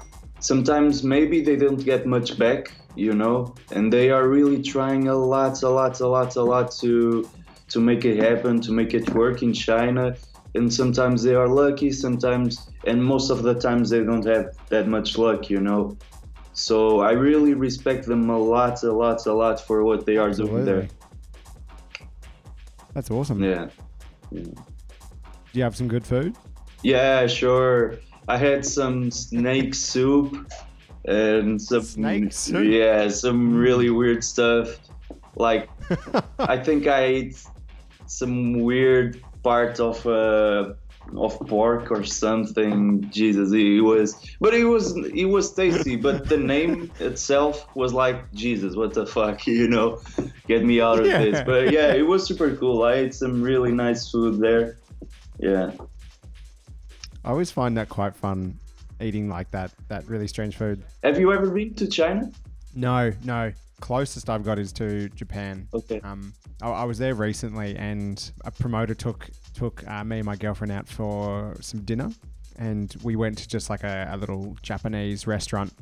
sometimes 0.40 1.02
maybe 1.02 1.42
they 1.42 1.56
don't 1.56 1.82
get 1.82 2.06
much 2.06 2.38
back, 2.38 2.72
you 2.94 3.14
know, 3.14 3.54
and 3.70 3.92
they 3.92 4.10
are 4.10 4.28
really 4.28 4.62
trying 4.62 5.08
a 5.08 5.14
lot, 5.14 5.62
a 5.62 5.68
lot, 5.68 6.00
a 6.00 6.06
lot, 6.06 6.36
a 6.36 6.42
lot 6.42 6.70
to 6.82 7.28
to 7.68 7.80
make 7.80 8.04
it 8.04 8.22
happen, 8.22 8.60
to 8.60 8.72
make 8.72 8.94
it 8.94 9.08
work 9.14 9.42
in 9.42 9.52
China. 9.52 10.14
And 10.54 10.72
sometimes 10.72 11.22
they 11.22 11.34
are 11.34 11.48
lucky, 11.48 11.90
sometimes, 11.90 12.70
and 12.86 13.04
most 13.04 13.30
of 13.30 13.42
the 13.42 13.54
times 13.54 13.90
they 13.90 14.02
don't 14.04 14.24
have 14.24 14.56
that 14.68 14.88
much 14.88 15.18
luck, 15.18 15.50
you 15.50 15.60
know. 15.60 15.96
So 16.56 17.00
I 17.00 17.12
really 17.12 17.52
respect 17.52 18.06
them 18.06 18.30
a 18.30 18.38
lot, 18.38 18.82
a 18.82 18.90
lot, 18.90 19.26
a 19.26 19.32
lot 19.32 19.60
for 19.60 19.84
what 19.84 20.06
they 20.06 20.16
are 20.16 20.32
doing 20.32 20.64
there. 20.64 20.88
That's 22.94 23.10
awesome. 23.10 23.42
Yeah. 23.42 23.68
Do 24.32 24.54
you 25.52 25.62
have 25.62 25.76
some 25.76 25.86
good 25.86 26.04
food? 26.04 26.34
Yeah, 26.82 27.26
sure. 27.26 27.98
I 28.26 28.38
had 28.38 28.64
some 28.64 29.10
snake 29.10 29.74
soup 29.74 30.50
and 31.04 31.60
some 31.60 31.82
Snake 31.82 32.32
soup? 32.32 32.64
Hmm. 32.64 32.72
yeah, 32.72 33.08
some 33.08 33.54
really 33.54 33.90
weird 33.90 34.24
stuff. 34.24 34.78
Like 35.36 35.68
I 36.38 36.56
think 36.56 36.86
I 36.86 37.00
ate 37.02 37.44
some 38.06 38.62
weird 38.62 39.22
part 39.42 39.78
of 39.78 40.04
uh, 40.06 40.72
of 41.16 41.38
pork 41.46 41.90
or 41.90 42.04
something. 42.04 43.08
Jesus, 43.10 43.52
it 43.52 43.80
was, 43.80 44.16
but 44.40 44.54
it 44.54 44.64
was 44.64 44.96
it 44.96 45.26
was 45.26 45.52
tasty. 45.54 45.96
But 45.96 46.28
the 46.28 46.36
name 46.36 46.90
itself 47.00 47.66
was 47.74 47.92
like 47.92 48.32
Jesus, 48.32 48.74
what 48.76 48.94
the 48.94 49.06
fuck, 49.06 49.46
you 49.46 49.68
know? 49.68 50.00
Get 50.48 50.64
me 50.64 50.80
out 50.80 51.00
of 51.00 51.06
Yeah. 51.06 51.22
this. 51.22 51.42
But 51.44 51.72
yeah, 51.72 51.92
it 51.94 52.06
was 52.06 52.26
super 52.26 52.54
cool. 52.56 52.82
I 52.84 52.94
ate 52.94 53.14
some 53.14 53.42
really 53.42 53.72
nice 53.72 54.10
food 54.10 54.40
there. 54.40 54.78
Yeah. 55.38 55.72
I 57.24 57.30
always 57.30 57.50
find 57.50 57.76
that 57.76 57.88
quite 57.88 58.14
fun, 58.14 58.58
eating 59.00 59.28
like 59.28 59.50
that 59.50 59.72
that 59.88 60.06
really 60.08 60.28
strange 60.28 60.56
food. 60.56 60.82
Have 61.02 61.18
you 61.18 61.32
ever 61.32 61.50
been 61.50 61.74
to 61.74 61.86
China? 61.86 62.30
No, 62.74 63.12
no. 63.24 63.52
Closest 63.80 64.30
I've 64.30 64.42
got 64.44 64.58
is 64.58 64.72
to 64.74 65.08
Japan. 65.10 65.68
Okay. 65.74 66.00
Um, 66.00 66.32
I, 66.62 66.70
I 66.70 66.84
was 66.84 66.96
there 66.98 67.14
recently, 67.14 67.76
and 67.76 68.30
a 68.44 68.50
promoter 68.50 68.94
took 68.94 69.28
took 69.56 69.86
uh, 69.88 70.04
me 70.04 70.18
and 70.18 70.26
my 70.26 70.36
girlfriend 70.36 70.72
out 70.72 70.86
for 70.86 71.56
some 71.60 71.80
dinner, 71.80 72.10
and 72.56 72.94
we 73.02 73.16
went 73.16 73.38
to 73.38 73.48
just 73.48 73.70
like 73.70 73.82
a, 73.82 74.08
a 74.12 74.16
little 74.16 74.56
Japanese 74.62 75.26
restaurant, 75.26 75.72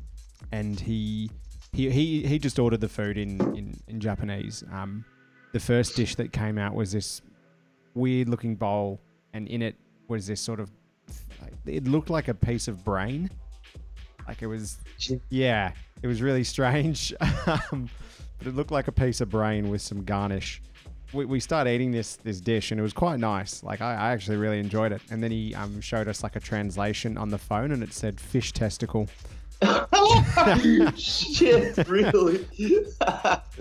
and 0.53 0.79
he 0.79 1.31
he 1.73 1.91
he, 1.91 2.27
he 2.27 2.39
just 2.39 2.59
ordered 2.59 2.81
the 2.81 2.89
food 2.89 3.19
in 3.19 3.41
in, 3.57 3.81
in 3.89 4.01
Japanese. 4.01 4.63
Um, 4.73 5.05
the 5.53 5.61
first 5.61 5.97
dish 5.97 6.15
that 6.17 6.33
came 6.33 6.57
out 6.57 6.75
was 6.75 6.93
this 6.93 7.21
weird 7.95 8.29
looking 8.29 8.55
bowl, 8.55 9.01
and 9.33 9.49
in 9.49 9.61
it 9.61 9.77
was 10.09 10.27
this 10.27 10.41
sort 10.41 10.61
of 10.61 10.71
it 11.67 11.85
looked 11.85 12.11
like 12.11 12.29
a 12.29 12.35
piece 12.35 12.69
of 12.69 12.85
brain, 12.85 13.29
like 14.29 14.43
it 14.43 14.47
was 14.47 14.79
yeah, 15.31 15.73
it 16.03 16.07
was 16.07 16.23
really 16.23 16.45
strange. 16.45 17.13
um, 17.47 17.91
but 18.39 18.47
it 18.47 18.55
looked 18.55 18.71
like 18.71 18.89
a 18.89 18.93
piece 18.93 19.21
of 19.21 19.31
brain 19.31 19.69
with 19.69 19.83
some 19.83 20.05
garnish. 20.05 20.63
We, 21.15 21.25
we 21.25 21.41
started 21.41 21.71
eating 21.71 21.93
this 21.93 22.17
this 22.17 22.41
dish 22.41 22.71
and 22.73 22.79
it 22.81 22.83
was 22.83 22.93
quite 22.93 23.19
nice. 23.21 23.63
Like 23.63 23.81
I, 23.81 23.93
I 23.95 24.13
actually 24.13 24.37
really 24.37 24.59
enjoyed 24.59 24.93
it. 24.93 25.01
And 25.11 25.23
then 25.23 25.31
he 25.31 25.55
um, 25.55 25.81
showed 25.81 26.09
us 26.09 26.23
like 26.23 26.37
a 26.37 26.41
translation 26.41 27.17
on 27.17 27.31
the 27.31 27.39
phone 27.39 27.71
and 27.73 27.83
it 27.83 27.93
said 27.93 28.21
fish 28.21 28.53
testicle. 28.53 29.09
Shit, 30.97 31.89
really? 31.89 32.47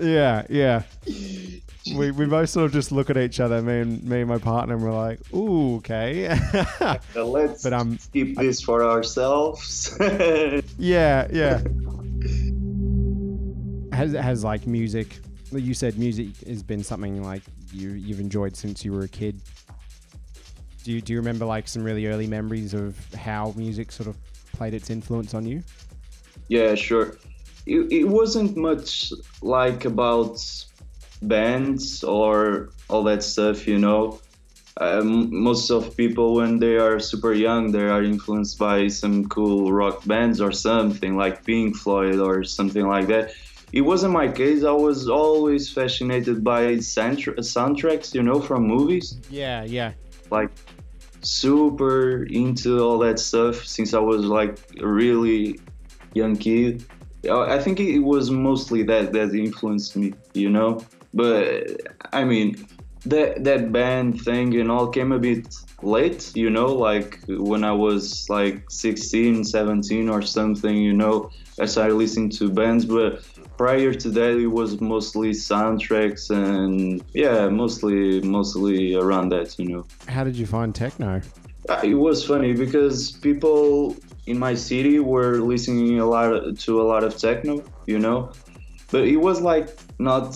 Yeah, 0.01 0.45
yeah. 0.49 0.83
We, 1.97 2.11
we 2.11 2.25
both 2.27 2.49
sort 2.49 2.67
of 2.67 2.71
just 2.71 2.93
look 2.93 3.09
at 3.09 3.17
each 3.17 3.41
other, 3.41 3.61
me 3.61 3.81
and 3.81 4.01
me 4.05 4.21
and 4.21 4.29
my 4.29 4.37
partner, 4.37 4.75
and 4.75 4.81
we're 4.81 4.93
like, 4.93 5.19
"Ooh, 5.33 5.75
okay." 5.79 6.29
Let's 7.13 7.61
But, 7.61 7.73
um, 7.73 7.99
keep 8.13 8.37
this 8.37 8.61
for 8.61 8.85
ourselves. 8.85 9.93
yeah, 9.99 11.27
yeah. 11.29 11.61
Has 13.91 14.13
has 14.13 14.45
like 14.45 14.65
music? 14.65 15.19
You 15.59 15.73
said 15.73 15.97
music 15.97 16.37
has 16.47 16.63
been 16.63 16.83
something 16.83 17.23
like 17.23 17.43
you 17.71 17.91
you've 17.91 18.19
enjoyed 18.19 18.55
since 18.55 18.83
you 18.83 18.91
were 18.93 19.03
a 19.03 19.07
kid. 19.07 19.41
Do 20.83 20.91
you 20.91 21.01
do 21.01 21.13
you 21.13 21.19
remember 21.19 21.45
like 21.45 21.67
some 21.67 21.83
really 21.83 22.07
early 22.07 22.27
memories 22.27 22.73
of 22.73 22.97
how 23.13 23.53
music 23.55 23.91
sort 23.91 24.07
of 24.07 24.17
played 24.53 24.73
its 24.73 24.89
influence 24.89 25.33
on 25.33 25.45
you? 25.45 25.63
Yeah, 26.47 26.75
sure. 26.75 27.17
It, 27.65 27.91
it 27.91 28.03
wasn't 28.03 28.57
much 28.57 29.13
like 29.41 29.85
about 29.85 30.43
bands 31.21 32.03
or 32.03 32.69
all 32.89 33.03
that 33.03 33.23
stuff, 33.23 33.67
you 33.67 33.79
know. 33.79 34.19
Um, 34.77 35.33
most 35.43 35.69
of 35.69 35.95
people 35.95 36.33
when 36.35 36.57
they 36.57 36.77
are 36.77 36.99
super 36.99 37.31
young 37.31 37.71
they 37.71 37.83
are 37.83 38.01
influenced 38.01 38.57
by 38.57 38.87
some 38.87 39.29
cool 39.29 39.71
rock 39.71 40.03
bands 40.03 40.41
or 40.41 40.51
something 40.51 41.15
like 41.15 41.45
pink 41.45 41.75
floyd 41.75 42.17
or 42.17 42.43
something 42.43 42.87
like 42.87 43.05
that 43.05 43.33
it 43.73 43.81
wasn't 43.81 44.13
my 44.13 44.27
case. 44.27 44.63
I 44.63 44.71
was 44.71 45.09
always 45.09 45.69
fascinated 45.69 46.43
by 46.43 46.75
soundtra- 46.75 47.39
soundtracks 47.39 48.13
you 48.13 48.23
know 48.23 48.39
from 48.39 48.67
movies. 48.67 49.19
Yeah, 49.29 49.63
yeah. 49.63 49.91
like 50.29 50.51
super 51.21 52.23
into 52.25 52.79
all 52.83 52.99
that 52.99 53.17
stuff 53.17 53.65
since 53.65 53.93
i 53.93 53.99
was 53.99 54.25
like 54.25 54.59
a 54.81 54.87
really 54.87 55.59
young 56.13 56.35
kid. 56.35 56.83
Uh, 57.27 57.41
I 57.43 57.59
think 57.59 57.79
it 57.79 57.99
was 57.99 58.29
mostly 58.29 58.83
that 58.83 59.13
that 59.13 59.33
influenced 59.33 59.95
me 59.95 60.13
you 60.33 60.49
know? 60.49 60.81
But 61.13 61.81
i 62.11 62.23
mean 62.23 62.67
that 63.05 63.43
that 63.43 63.71
band 63.71 64.21
thing 64.21 64.59
and 64.59 64.69
all 64.69 64.87
came 64.87 65.11
a 65.13 65.19
bit 65.19 65.55
late 65.81 66.35
you 66.35 66.49
know? 66.49 66.67
Like 66.67 67.19
when 67.27 67.63
i 67.63 67.71
was 67.71 68.29
like 68.29 68.69
16 68.69 69.45
17 69.45 70.09
or 70.09 70.21
something 70.21 70.75
you 70.75 70.93
know 70.93 71.29
i 71.59 71.65
started 71.65 71.95
listening 71.95 72.29
to 72.31 72.49
bands. 72.49 72.83
But 72.85 73.23
prior 73.57 73.93
to 73.93 74.09
that 74.09 74.37
it 74.37 74.47
was 74.47 74.81
mostly 74.81 75.31
soundtracks 75.31 76.29
and 76.29 77.03
yeah 77.13 77.47
mostly 77.49 78.19
mostly 78.21 78.95
around 78.95 79.29
that 79.29 79.57
you 79.59 79.65
know 79.69 79.85
How 80.07 80.23
did 80.23 80.35
you 80.35 80.45
find 80.45 80.73
techno? 80.73 81.21
Uh, 81.69 81.79
it 81.83 81.93
was 81.93 82.25
funny 82.25 82.53
because 82.53 83.11
people 83.21 83.95
in 84.27 84.37
my 84.37 84.53
city 84.53 84.99
were 84.99 85.39
listening 85.39 85.99
a 85.99 86.05
lot 86.05 86.57
to 86.57 86.81
a 86.81 86.85
lot 86.91 87.03
of 87.03 87.15
techno 87.17 87.63
you 87.85 87.99
know 87.99 88.31
but 88.91 89.03
it 89.07 89.17
was 89.17 89.41
like 89.41 89.69
not 89.99 90.35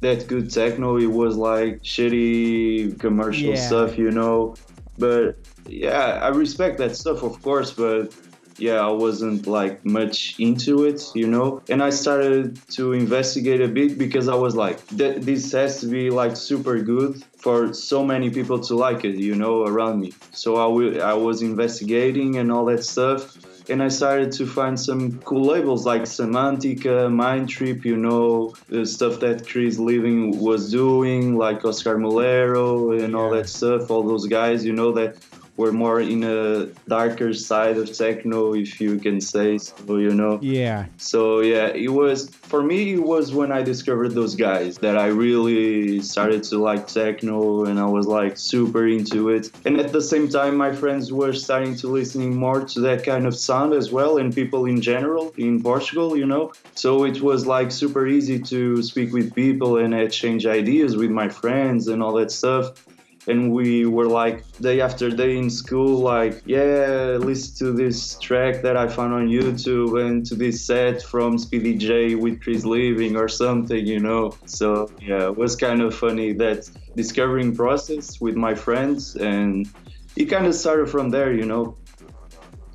that 0.00 0.26
good 0.26 0.50
techno. 0.50 0.98
It 0.98 1.06
was 1.06 1.36
like 1.36 1.82
shitty 1.82 2.98
commercial 3.00 3.52
Yeah. 3.52 3.66
stuff, 3.68 3.96
you 3.96 4.10
know. 4.10 4.54
But 4.98 5.36
yeah, 5.66 6.20
I 6.22 6.28
respect 6.28 6.76
that 6.78 6.94
stuff, 6.94 7.22
of 7.22 7.40
course. 7.42 7.70
But 7.72 8.12
yeah, 8.58 8.80
I 8.80 8.90
wasn't 8.90 9.46
like 9.46 9.84
much 9.84 10.36
into 10.38 10.84
it, 10.84 11.02
you 11.14 11.26
know. 11.26 11.62
And 11.68 11.82
I 11.82 11.90
started 11.90 12.60
to 12.72 12.92
investigate 12.92 13.60
a 13.60 13.68
bit 13.68 13.98
because 13.98 14.28
I 14.28 14.34
was 14.34 14.54
like, 14.54 14.86
"Th- 14.88 15.20
this 15.20 15.52
has 15.52 15.80
to 15.80 15.86
be 15.86 16.10
like 16.10 16.36
super 16.36 16.80
good 16.80 17.22
for 17.44 17.74
so 17.74 18.02
many 18.02 18.30
people 18.30 18.58
to 18.58 18.74
like 18.74 19.04
it, 19.04 19.16
you 19.16 19.34
know, 19.34 19.66
around 19.66 20.00
me. 20.00 20.12
So 20.32 20.56
I 20.56 21.12
was 21.12 21.42
investigating 21.42 22.36
and 22.36 22.50
all 22.50 22.64
that 22.66 22.82
stuff. 22.84 23.36
And 23.68 23.82
I 23.82 23.88
started 23.88 24.32
to 24.32 24.46
find 24.46 24.78
some 24.78 25.18
cool 25.20 25.44
labels 25.44 25.86
like 25.86 26.02
Semantica, 26.02 27.10
Mind 27.12 27.48
Trip, 27.48 27.84
you 27.84 27.96
know, 27.96 28.54
the 28.68 28.84
stuff 28.84 29.20
that 29.20 29.46
Chris 29.46 29.78
Liebing 29.78 30.38
was 30.38 30.70
doing, 30.70 31.36
like 31.36 31.64
Oscar 31.64 31.96
Mulero 31.96 33.02
and 33.02 33.14
all 33.14 33.30
that 33.30 33.48
stuff. 33.48 33.90
All 33.90 34.02
those 34.02 34.26
guys, 34.26 34.64
you 34.64 34.72
know, 34.72 34.92
that 34.92 35.16
were 35.56 35.72
more 35.72 36.00
in 36.00 36.24
a 36.24 36.66
darker 36.88 37.32
side 37.32 37.76
of 37.76 37.92
techno, 37.96 38.54
if 38.54 38.80
you 38.80 38.98
can 38.98 39.20
say 39.20 39.58
so, 39.58 39.96
you 39.96 40.12
know. 40.14 40.38
Yeah. 40.42 40.86
So 40.96 41.40
yeah, 41.40 41.68
it 41.68 41.92
was 41.92 42.28
for 42.30 42.62
me. 42.62 42.94
It 42.94 43.02
was 43.02 43.32
when 43.32 43.52
I 43.52 43.62
discovered 43.62 44.10
those 44.10 44.34
guys 44.34 44.78
that 44.78 44.98
I 44.98 45.06
really 45.06 46.00
started 46.00 46.42
to 46.44 46.58
like 46.58 46.86
techno, 46.86 47.64
and 47.64 47.78
I 47.78 47.86
was 47.86 48.06
like 48.06 48.36
super 48.36 48.86
into 48.88 49.30
it. 49.30 49.50
And 49.64 49.78
at 49.78 49.92
the 49.92 50.02
same 50.02 50.28
time, 50.28 50.56
my 50.56 50.72
friends 50.72 51.12
were 51.12 51.32
starting 51.32 51.76
to 51.76 51.88
listening 51.88 52.36
more 52.36 52.64
to 52.64 52.80
that 52.80 53.04
kind 53.04 53.26
of 53.26 53.36
sound 53.36 53.74
as 53.74 53.92
well, 53.92 54.18
and 54.18 54.34
people 54.34 54.66
in 54.66 54.80
general 54.80 55.32
in 55.36 55.62
Portugal, 55.62 56.16
you 56.16 56.26
know. 56.26 56.52
So 56.74 57.04
it 57.04 57.20
was 57.20 57.46
like 57.46 57.70
super 57.70 58.06
easy 58.06 58.40
to 58.40 58.82
speak 58.82 59.12
with 59.12 59.34
people 59.34 59.78
and 59.78 59.94
exchange 59.94 60.46
ideas 60.46 60.96
with 60.96 61.10
my 61.10 61.28
friends 61.28 61.88
and 61.88 62.02
all 62.02 62.14
that 62.14 62.30
stuff 62.30 62.86
and 63.26 63.52
we 63.52 63.86
were 63.86 64.06
like 64.06 64.44
day 64.58 64.80
after 64.80 65.08
day 65.08 65.36
in 65.36 65.48
school 65.48 65.98
like 65.98 66.42
yeah 66.44 67.16
listen 67.18 67.54
to 67.56 67.72
this 67.72 68.18
track 68.18 68.62
that 68.62 68.76
i 68.76 68.86
found 68.86 69.12
on 69.14 69.28
youtube 69.28 70.00
and 70.04 70.26
to 70.26 70.34
this 70.34 70.64
set 70.64 71.02
from 71.02 71.38
speedy 71.38 71.74
j 71.74 72.14
with 72.14 72.40
chris 72.42 72.64
liebing 72.64 73.16
or 73.16 73.28
something 73.28 73.86
you 73.86 74.00
know? 74.00 74.36
So 74.46 74.90
yeah 75.00 75.26
it 75.26 75.36
was 75.36 75.56
kind 75.56 75.80
of 75.80 75.94
funny 75.94 76.32
that 76.34 76.68
discovering 76.96 77.54
process 77.54 78.20
with 78.20 78.36
my 78.36 78.54
friends 78.54 79.16
and 79.16 79.68
it 80.16 80.26
kind 80.26 80.46
of 80.46 80.54
started 80.54 80.88
from 80.88 81.10
there 81.10 81.32
you 81.32 81.46
know? 81.46 81.76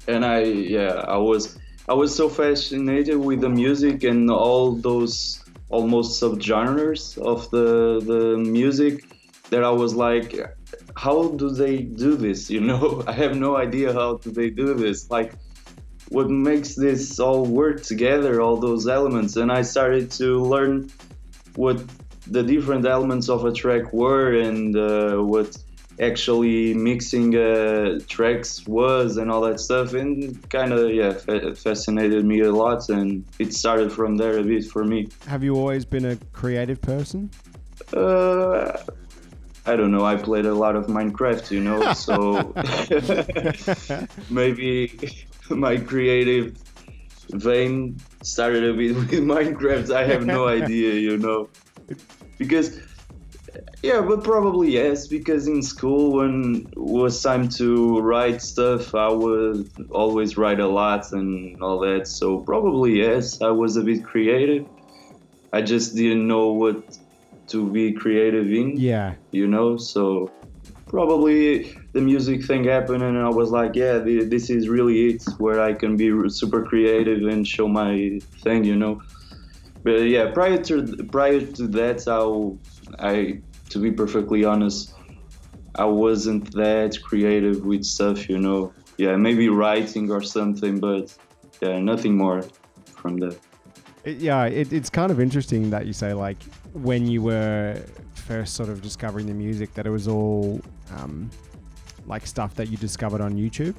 And 0.08 0.26
i 0.26 0.42
yeah 0.44 1.06
i 1.08 1.18
was 1.18 1.58
i 1.88 1.94
was 1.94 2.16
so 2.16 2.28
fascinated 2.28 3.18
with 3.18 3.42
the 3.42 3.50
music 3.50 4.04
and 4.04 4.30
all 4.32 4.74
those 4.74 5.44
almost 5.70 6.20
subgenres 6.20 7.18
of 7.20 7.50
the 7.52 8.02
the 8.04 8.38
music 8.38 9.04
that 9.50 9.64
I 9.64 9.72
was 9.72 9.96
like, 9.96 10.36
how 10.96 11.30
do 11.30 11.50
they 11.50 11.78
do 11.78 12.16
this? 12.16 12.50
You 12.50 12.62
know, 12.62 13.04
I 13.08 13.14
have 13.14 13.36
no 13.36 13.58
idea 13.58 13.94
how 13.94 14.18
do 14.18 14.32
they 14.32 14.50
do 14.50 14.74
this. 14.74 15.10
Like, 15.10 15.34
what 16.10 16.30
makes 16.30 16.76
this 16.76 17.20
all 17.20 17.46
work 17.46 17.84
together, 17.84 18.42
all 18.42 18.58
those 18.58 18.88
elements? 18.88 19.36
And 19.36 19.52
I 19.52 19.62
started 19.62 20.12
to 20.12 20.40
learn 20.40 20.90
what 21.56 21.84
the 22.28 22.44
different 22.44 22.86
elements 22.86 23.30
of 23.30 23.46
a 23.46 23.52
track 23.52 23.92
were 23.94 24.34
and 24.34 24.76
uh, 24.76 25.18
what 25.18 25.58
actually 26.00 26.74
mixing 26.74 27.36
uh, 27.36 28.00
tracks 28.08 28.66
was 28.68 29.18
and 29.18 29.30
all 29.30 29.42
that 29.42 29.60
stuff 29.60 29.94
and 29.94 30.50
kind 30.50 30.72
of 30.72 30.92
yeah 30.92 31.12
fa- 31.12 31.54
fascinated 31.56 32.24
me 32.24 32.40
a 32.40 32.52
lot 32.52 32.88
and 32.88 33.26
it 33.38 33.54
started 33.54 33.92
from 33.92 34.16
there 34.16 34.38
a 34.38 34.44
bit 34.44 34.64
for 34.64 34.86
me 34.86 35.10
Have 35.28 35.44
you 35.44 35.56
always 35.56 35.84
been 35.84 36.06
a 36.06 36.16
creative 36.32 36.82
person? 36.82 37.30
uh, 37.94 38.78
I 39.66 39.76
don't 39.76 39.92
know. 39.92 40.06
I 40.06 40.16
played 40.16 40.46
a 40.46 40.54
lot 40.54 40.76
of 40.76 40.88
Minecraft, 40.88 41.52
you 41.52 41.62
know, 41.62 41.94
so 41.94 42.54
maybe 44.30 44.98
my 45.50 45.78
creative 45.78 46.58
vein 47.32 48.00
started 48.24 48.64
a 48.64 48.74
bit 48.74 48.96
with 48.96 49.12
Minecraft. 49.12 49.94
I 49.94 50.06
have 50.06 50.26
no 50.26 50.48
idea, 50.48 50.94
you 50.94 51.18
know, 51.18 51.50
because 52.38 52.80
yeah, 53.82 54.02
but 54.02 54.24
probably 54.24 54.72
yes. 54.72 55.08
Because 55.08 55.48
in 55.48 55.62
school, 55.62 56.14
when 56.14 56.68
it 56.72 56.78
was 56.78 57.22
time 57.22 57.50
to 57.50 58.00
write 58.00 58.42
stuff, 58.42 58.94
I 58.94 59.10
would 59.10 59.70
always 59.90 60.38
write 60.38 60.60
a 60.60 60.68
lot 60.68 61.12
and 61.12 61.62
all 61.62 61.80
that. 61.80 62.08
So 62.08 62.40
probably 62.40 63.00
yes, 63.00 63.42
I 63.42 63.52
was 63.52 63.78
a 63.78 63.82
bit 63.82 64.04
creative. 64.04 64.68
I 65.54 65.62
just 65.62 65.96
didn't 65.96 66.28
know 66.28 66.52
what 66.54 66.98
to 67.50 67.70
be 67.72 67.92
creative 67.94 68.48
in 68.52 68.78
Yeah. 68.78 69.16
you 69.32 69.48
know? 69.48 69.78
So 69.78 70.32
probably 70.88 71.72
the 71.94 72.02
music 72.02 72.44
thing 72.46 72.64
happened 72.64 73.04
and 73.04 73.16
i 73.18 73.30
was 73.30 73.52
like 73.52 73.76
yeah 73.76 74.04
th- 74.04 74.28
this 74.30 74.50
is 74.50 74.68
really 74.68 75.10
it 75.12 75.24
where 75.38 75.60
i 75.62 75.72
can 75.72 75.96
be 75.98 76.10
super 76.30 76.64
creative 76.66 77.22
and 77.32 77.46
show 77.48 77.68
my 77.68 78.20
thing 78.44 78.64
you 78.64 78.76
know? 78.76 79.00
But 79.84 80.00
yeah 80.16 80.32
prior 80.32 80.58
to 80.64 80.76
prior 81.12 81.42
to 81.58 81.68
that 81.80 82.00
i 82.08 82.18
i 83.12 83.42
to 83.72 83.78
be 83.80 83.92
perfectly 83.92 84.44
honest 84.46 84.92
i 85.76 85.86
wasn't 85.86 86.52
that 86.54 86.98
creative 87.04 87.64
with 87.64 87.84
stuff 87.84 88.28
you 88.28 88.40
know? 88.40 88.74
Yeah 88.98 89.16
maybe 89.16 89.48
writing 89.48 90.10
or 90.12 90.24
something 90.24 90.80
but 90.80 91.04
yeah 91.62 91.78
nothing 91.80 92.18
more 92.18 92.42
from 93.02 93.18
that 93.18 93.38
It, 94.04 94.18
yeah, 94.18 94.46
it, 94.46 94.72
it's 94.72 94.90
kind 94.90 95.12
of 95.12 95.20
interesting 95.20 95.70
that 95.72 95.86
you 95.86 95.94
say 95.94 96.14
like 96.14 96.42
when 96.74 97.08
you 97.08 97.22
were 97.22 97.82
first 98.14 98.56
sort 98.56 98.70
of 98.70 98.82
discovering 98.82 99.26
the 99.26 99.34
music 99.34 99.74
that 99.74 99.86
it 99.86 99.90
was 99.90 100.08
all 100.08 100.62
um, 100.96 101.30
like 102.06 102.26
stuff 102.26 102.56
that 102.56 102.70
you 102.70 102.78
discovered 102.78 103.22
on 103.22 103.36
YouTube. 103.36 103.76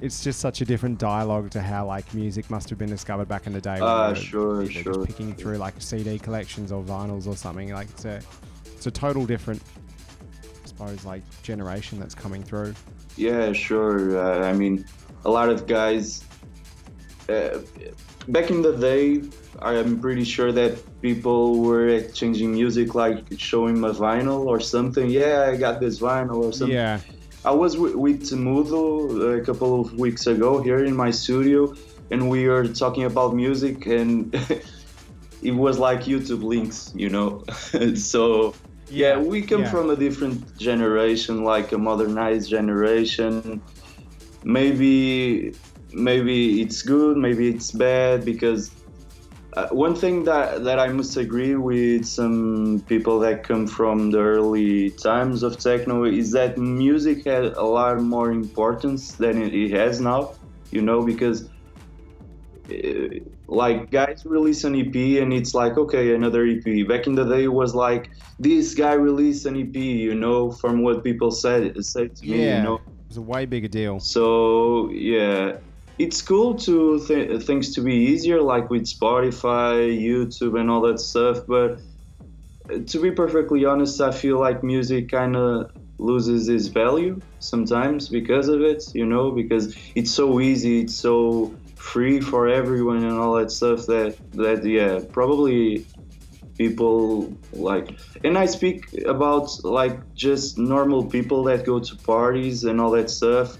It's 0.00 0.22
just 0.22 0.38
such 0.38 0.60
a 0.60 0.64
different 0.64 0.98
dialogue 0.98 1.50
to 1.50 1.60
how 1.60 1.86
like 1.86 2.12
music 2.14 2.48
must 2.50 2.70
have 2.70 2.78
been 2.78 2.88
discovered 2.88 3.26
back 3.26 3.46
in 3.46 3.52
the 3.52 3.60
day. 3.60 3.78
Ah, 3.80 4.08
you 4.08 4.10
were 4.10 4.14
sure, 4.14 4.62
either 4.62 4.70
sure. 4.70 4.94
Just 4.94 5.06
picking 5.06 5.34
through 5.34 5.56
like 5.56 5.74
CD 5.78 6.18
collections 6.18 6.70
or 6.70 6.82
vinyls 6.82 7.26
or 7.26 7.36
something. 7.36 7.72
Like 7.72 7.88
it's 7.90 8.04
a 8.04 8.20
it's 8.66 8.86
a 8.86 8.92
total 8.92 9.26
different, 9.26 9.60
I 10.62 10.68
suppose, 10.68 11.04
like 11.04 11.22
generation 11.42 11.98
that's 11.98 12.14
coming 12.14 12.44
through. 12.44 12.74
Yeah, 13.16 13.52
sure. 13.52 14.16
Uh, 14.16 14.48
I 14.48 14.52
mean, 14.52 14.84
a 15.24 15.30
lot 15.30 15.48
of 15.48 15.66
guys. 15.66 16.24
Uh, 17.28 17.58
back 18.28 18.50
in 18.50 18.62
the 18.62 18.76
day, 18.76 19.22
I'm 19.60 20.00
pretty 20.00 20.24
sure 20.24 20.52
that 20.52 20.78
people 21.02 21.60
were 21.60 21.88
exchanging 21.88 22.52
music, 22.52 22.94
like 22.94 23.24
showing 23.36 23.80
my 23.80 23.90
vinyl 23.90 24.46
or 24.46 24.60
something. 24.60 25.10
Yeah, 25.10 25.48
I 25.50 25.56
got 25.56 25.80
this 25.80 25.98
vinyl 25.98 26.44
or 26.44 26.52
something. 26.52 26.76
Yeah, 26.76 27.00
I 27.44 27.52
was 27.52 27.74
w- 27.74 27.98
with 27.98 28.22
Temudo 28.22 29.40
a 29.40 29.44
couple 29.44 29.80
of 29.80 29.94
weeks 29.94 30.26
ago 30.26 30.62
here 30.62 30.84
in 30.84 30.94
my 30.94 31.10
studio, 31.10 31.74
and 32.10 32.28
we 32.28 32.46
were 32.48 32.68
talking 32.68 33.04
about 33.04 33.34
music, 33.34 33.86
and 33.86 34.34
it 35.42 35.52
was 35.52 35.78
like 35.78 36.02
YouTube 36.02 36.42
links, 36.42 36.92
you 36.94 37.08
know. 37.08 37.44
so 37.94 38.54
yeah, 38.90 39.18
we 39.18 39.42
come 39.42 39.62
yeah. 39.62 39.70
from 39.70 39.90
a 39.90 39.96
different 39.96 40.58
generation, 40.58 41.44
like 41.44 41.72
a 41.72 41.78
modernized 41.78 42.48
generation. 42.48 43.62
Maybe 44.44 45.52
maybe 45.92 46.60
it's 46.62 46.82
good, 46.82 47.16
maybe 47.16 47.48
it's 47.48 47.70
bad 47.72 48.24
because 48.24 48.70
uh, 49.54 49.66
one 49.68 49.94
thing 49.94 50.24
that, 50.24 50.62
that 50.64 50.78
I 50.78 50.88
must 50.88 51.16
agree 51.16 51.56
with 51.56 52.04
some 52.04 52.84
people 52.86 53.18
that 53.20 53.42
come 53.42 53.66
from 53.66 54.10
the 54.10 54.18
early 54.18 54.90
times 54.90 55.42
of 55.42 55.58
techno 55.58 56.04
is 56.04 56.30
that 56.32 56.58
music 56.58 57.24
had 57.24 57.44
a 57.44 57.64
lot 57.64 58.00
more 58.00 58.30
importance 58.30 59.12
than 59.12 59.42
it, 59.42 59.54
it 59.54 59.70
has 59.72 60.00
now, 60.00 60.34
you 60.70 60.82
know, 60.82 61.02
because 61.04 61.48
uh, 62.70 62.74
like 63.48 63.90
guys 63.90 64.26
release 64.26 64.64
an 64.64 64.74
EP 64.76 64.94
and 65.22 65.32
it's 65.32 65.54
like, 65.54 65.78
okay, 65.78 66.14
another 66.14 66.46
EP. 66.46 66.86
Back 66.86 67.06
in 67.06 67.14
the 67.14 67.24
day, 67.24 67.44
it 67.44 67.52
was 67.52 67.74
like, 67.74 68.10
this 68.38 68.74
guy 68.74 68.92
released 68.92 69.46
an 69.46 69.56
EP, 69.56 69.74
you 69.74 70.14
know, 70.14 70.50
from 70.50 70.82
what 70.82 71.02
people 71.02 71.30
said, 71.30 71.82
said 71.84 72.14
to 72.16 72.26
me, 72.26 72.44
Yeah. 72.44 72.58
you 72.58 72.62
know. 72.62 72.74
It 72.76 73.08
was 73.08 73.16
a 73.16 73.22
way 73.22 73.46
bigger 73.46 73.68
deal. 73.68 73.98
So 74.00 74.90
yeah, 74.90 75.56
it's 75.98 76.22
cool 76.22 76.54
to 76.54 77.04
th- 77.06 77.42
things 77.42 77.74
to 77.74 77.80
be 77.80 77.94
easier, 77.94 78.40
like 78.40 78.70
with 78.70 78.84
Spotify, 78.84 79.90
YouTube, 80.00 80.58
and 80.58 80.70
all 80.70 80.82
that 80.82 81.00
stuff. 81.00 81.38
But 81.46 81.80
uh, 82.72 82.78
to 82.86 83.02
be 83.02 83.10
perfectly 83.10 83.64
honest, 83.64 84.00
I 84.00 84.12
feel 84.12 84.38
like 84.38 84.62
music 84.62 85.10
kind 85.10 85.36
of 85.36 85.70
loses 85.98 86.48
its 86.48 86.68
value 86.68 87.20
sometimes 87.40 88.08
because 88.08 88.48
of 88.48 88.60
it. 88.62 88.84
You 88.94 89.06
know, 89.06 89.32
because 89.32 89.76
it's 89.94 90.12
so 90.12 90.40
easy, 90.40 90.82
it's 90.82 90.96
so 90.96 91.56
free 91.74 92.20
for 92.20 92.48
everyone, 92.48 93.02
and 93.02 93.18
all 93.18 93.34
that 93.34 93.50
stuff. 93.50 93.86
That 93.86 94.18
that 94.34 94.64
yeah, 94.64 95.00
probably 95.12 95.86
people 96.58 97.38
like 97.52 97.96
and 98.24 98.36
i 98.36 98.44
speak 98.44 98.84
about 99.06 99.48
like 99.62 100.00
just 100.16 100.58
normal 100.58 101.06
people 101.06 101.44
that 101.44 101.64
go 101.64 101.78
to 101.78 101.96
parties 102.04 102.64
and 102.64 102.80
all 102.80 102.90
that 102.90 103.08
stuff 103.08 103.56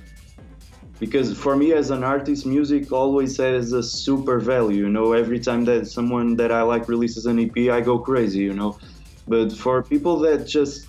because 0.99 1.37
for 1.39 1.57
me 1.57 1.73
as 1.73 1.91
an 1.91 2.03
artist 2.03 2.45
music 2.47 2.93
always 2.93 3.37
has 3.37 3.73
a 3.73 3.83
super 3.83 4.41
value 4.41 4.85
you 4.85 4.89
know? 4.89 5.13
Every 5.13 5.41
time 5.41 5.65
that 5.65 5.87
someone 5.87 6.37
that 6.37 6.51
i 6.53 6.63
like 6.63 6.89
releases 6.89 7.27
an 7.27 7.39
ep 7.39 7.57
i 7.57 7.81
go 7.81 7.99
crazy 7.99 8.41
you 8.41 8.55
know? 8.55 8.79
But 9.27 9.53
for 9.53 9.83
people 9.83 10.19
that 10.21 10.47
just 10.47 10.87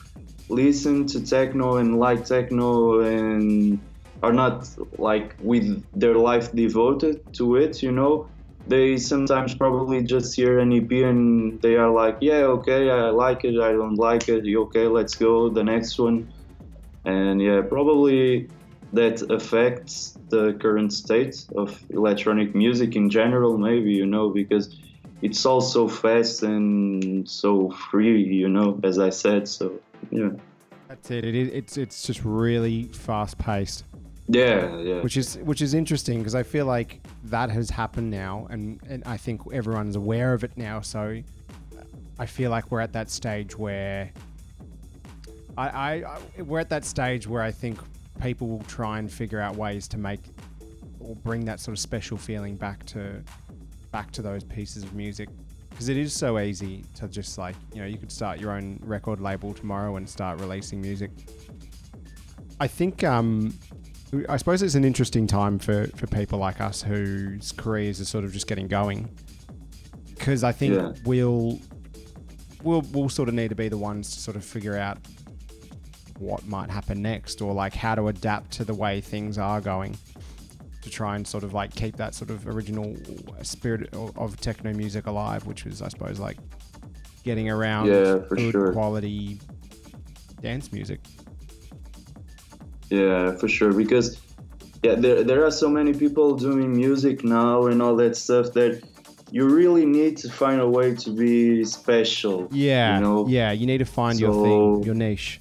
listen 0.49 1.05
to 1.07 1.23
techno 1.25 1.77
and 1.77 1.99
like 1.99 2.23
techno 2.25 3.01
and 3.01 3.79
are 4.23 4.33
not 4.33 4.67
like 4.97 5.35
with 5.39 5.83
their 5.93 6.15
life 6.15 6.51
devoted 6.51 7.21
to 7.33 7.55
it 7.55 7.81
you 7.83 7.91
know? 7.91 8.27
They 8.67 8.97
sometimes 8.97 9.55
probably 9.55 10.03
just 10.03 10.35
hear 10.35 10.59
an 10.59 10.71
ep 10.73 10.91
and 10.91 11.61
they 11.61 11.75
are 11.75 11.91
like 11.91 12.17
yeah 12.21 12.43
okay 12.57 12.89
i 12.89 13.09
like 13.09 13.43
it 13.43 13.59
i 13.59 13.71
don't 13.71 13.95
like 13.95 14.27
it 14.29 14.43
okay 14.63 14.87
let's 14.87 15.15
go 15.15 15.49
the 15.49 15.63
next 15.63 15.99
one. 15.99 16.31
And 17.05 17.41
yeah 17.41 17.61
probably 17.61 18.49
that 18.93 19.21
affects 19.31 20.17
the 20.29 20.53
current 20.53 20.91
state 20.93 21.45
of 21.55 21.79
electronic 21.89 22.55
music 22.55 22.95
in 22.95 23.09
general 23.09 23.57
maybe 23.57 23.91
you 23.91 24.05
know 24.05 24.29
because 24.29 24.77
it's 25.21 25.45
all 25.45 25.61
so 25.61 25.87
fast 25.87 26.43
and 26.43 27.27
so 27.29 27.69
free 27.71 28.23
you 28.23 28.49
know 28.49 28.79
as 28.83 28.99
i 28.99 29.09
said 29.09 29.47
so 29.47 29.79
yeah 30.11 30.29
That's 30.87 31.11
it. 31.11 31.23
It 31.23 31.35
is. 31.35 31.49
It's 31.49 31.77
it's 31.77 32.01
just 32.01 32.21
really 32.25 32.85
fast 32.85 33.37
paced, 33.37 33.83
yeah 34.27 34.75
yeah 34.79 35.01
which 35.01 35.17
is 35.17 35.37
which 35.43 35.61
is 35.61 35.73
interesting 35.75 36.17
because 36.17 36.33
I 36.33 36.43
feel 36.43 36.65
like 36.65 36.99
that 37.25 37.51
has 37.51 37.69
happened 37.69 38.09
now, 38.09 38.47
and 38.49 38.79
and 38.89 39.03
I 39.05 39.17
think 39.17 39.41
everyone's 39.53 39.95
aware 39.95 40.33
of 40.33 40.43
it 40.43 40.57
now. 40.57 40.81
So 40.81 41.21
I 42.17 42.25
feel 42.25 42.49
like 42.49 42.71
we're 42.71 42.81
at 42.81 42.93
that 42.93 43.11
stage 43.11 43.55
where 43.55 44.11
I, 45.57 45.67
I, 45.67 45.91
I 46.37 46.41
we're 46.41 46.59
at 46.59 46.69
that 46.69 46.85
stage 46.85 47.27
where 47.27 47.43
I 47.43 47.51
think 47.51 47.77
people 48.21 48.47
will 48.47 48.63
try 48.63 48.99
and 48.99 49.11
figure 49.11 49.39
out 49.39 49.55
ways 49.55 49.87
to 49.89 49.97
make 49.97 50.19
or 50.99 51.15
bring 51.15 51.45
that 51.45 51.59
sort 51.59 51.73
of 51.75 51.79
special 51.79 52.17
feeling 52.17 52.55
back 52.55 52.85
to 52.87 53.21
back 53.91 54.11
to 54.11 54.21
those 54.21 54.43
pieces 54.43 54.83
of 54.83 54.93
music. 54.93 55.29
Because 55.69 55.87
it 55.89 55.97
is 55.97 56.13
so 56.13 56.37
easy 56.39 56.83
to 56.95 57.07
just 57.07 57.37
like 57.37 57.55
you 57.73 57.79
know 57.81 57.87
you 57.87 57.97
could 57.97 58.11
start 58.11 58.39
your 58.39 58.51
own 58.51 58.79
record 58.83 59.21
label 59.21 59.53
tomorrow 59.53 59.95
and 59.95 60.07
start 60.07 60.39
releasing 60.39 60.81
music. 60.81 61.11
I 62.59 62.67
think 62.67 63.03
um 63.03 63.53
i 64.27 64.37
suppose 64.37 64.63
it's 64.63 64.73
an 64.73 64.83
interesting 64.83 65.27
time 65.27 65.59
for 65.59 65.85
for 65.95 66.07
people 66.07 66.39
like 66.39 66.59
us 66.59 66.81
whose 66.81 67.51
careers 67.51 68.01
are 68.01 68.05
sort 68.05 68.25
of 68.25 68.33
just 68.33 68.47
getting 68.47 68.67
going. 68.67 69.07
Because 70.15 70.43
i 70.43 70.51
think 70.51 70.73
Yeah. 70.75 70.91
we'll 71.05 71.59
we'll 72.63 72.81
we'll 72.91 73.07
sort 73.09 73.29
of 73.29 73.35
need 73.35 73.47
to 73.49 73.55
be 73.55 73.69
the 73.69 73.77
ones 73.77 74.11
to 74.13 74.19
sort 74.19 74.35
of 74.35 74.43
figure 74.43 74.75
out 74.77 74.97
what 76.19 76.45
might 76.47 76.69
happen 76.69 77.01
next 77.01 77.41
or 77.41 77.53
like 77.53 77.73
how 77.73 77.95
to 77.95 78.07
adapt 78.09 78.51
to 78.51 78.63
the 78.65 78.73
way 78.73 79.01
things 79.01 79.37
are 79.37 79.61
going 79.61 79.97
to 80.81 80.89
try 80.89 81.15
and 81.15 81.27
sort 81.27 81.43
of 81.43 81.53
like 81.53 81.73
keep 81.75 81.95
that 81.97 82.13
sort 82.13 82.29
of 82.29 82.47
original 82.47 82.95
spirit 83.41 83.93
of, 83.93 84.39
techno 84.39 84.73
music 84.73 85.07
alive, 85.07 85.45
which 85.45 85.65
was, 85.65 85.81
I 85.81 85.89
suppose, 85.89 86.19
like 86.19 86.37
getting 87.23 87.49
around 87.49 87.87
Yeah, 87.87 88.19
for 88.27 88.35
good 88.35 88.51
sure. 88.51 88.73
quality 88.73 89.39
dance 90.41 90.71
music. 90.71 90.99
Yeah, 92.89 93.35
for 93.35 93.47
sure. 93.47 93.73
Because 93.73 94.19
yeah, 94.83 94.95
there 94.95 95.23
there 95.23 95.45
are 95.45 95.51
so 95.51 95.69
many 95.69 95.93
people 95.93 96.35
doing 96.35 96.75
music 96.75 97.23
now 97.23 97.65
and 97.67 97.81
all 97.81 97.95
that 97.97 98.15
stuff 98.15 98.53
that 98.53 98.81
you 99.31 99.47
really 99.47 99.85
need 99.85 100.17
to 100.17 100.29
find 100.29 100.59
a 100.59 100.67
way 100.67 100.95
to 100.95 101.11
be 101.11 101.63
special. 101.65 102.47
Yeah, 102.51 102.95
You 102.95 103.01
know? 103.01 103.27
yeah. 103.27 103.51
You 103.51 103.67
need 103.67 103.77
to 103.79 103.85
find 103.85 104.19
your 104.19 104.33
thing, 104.43 104.83
your 104.83 104.95
niche. 104.95 105.39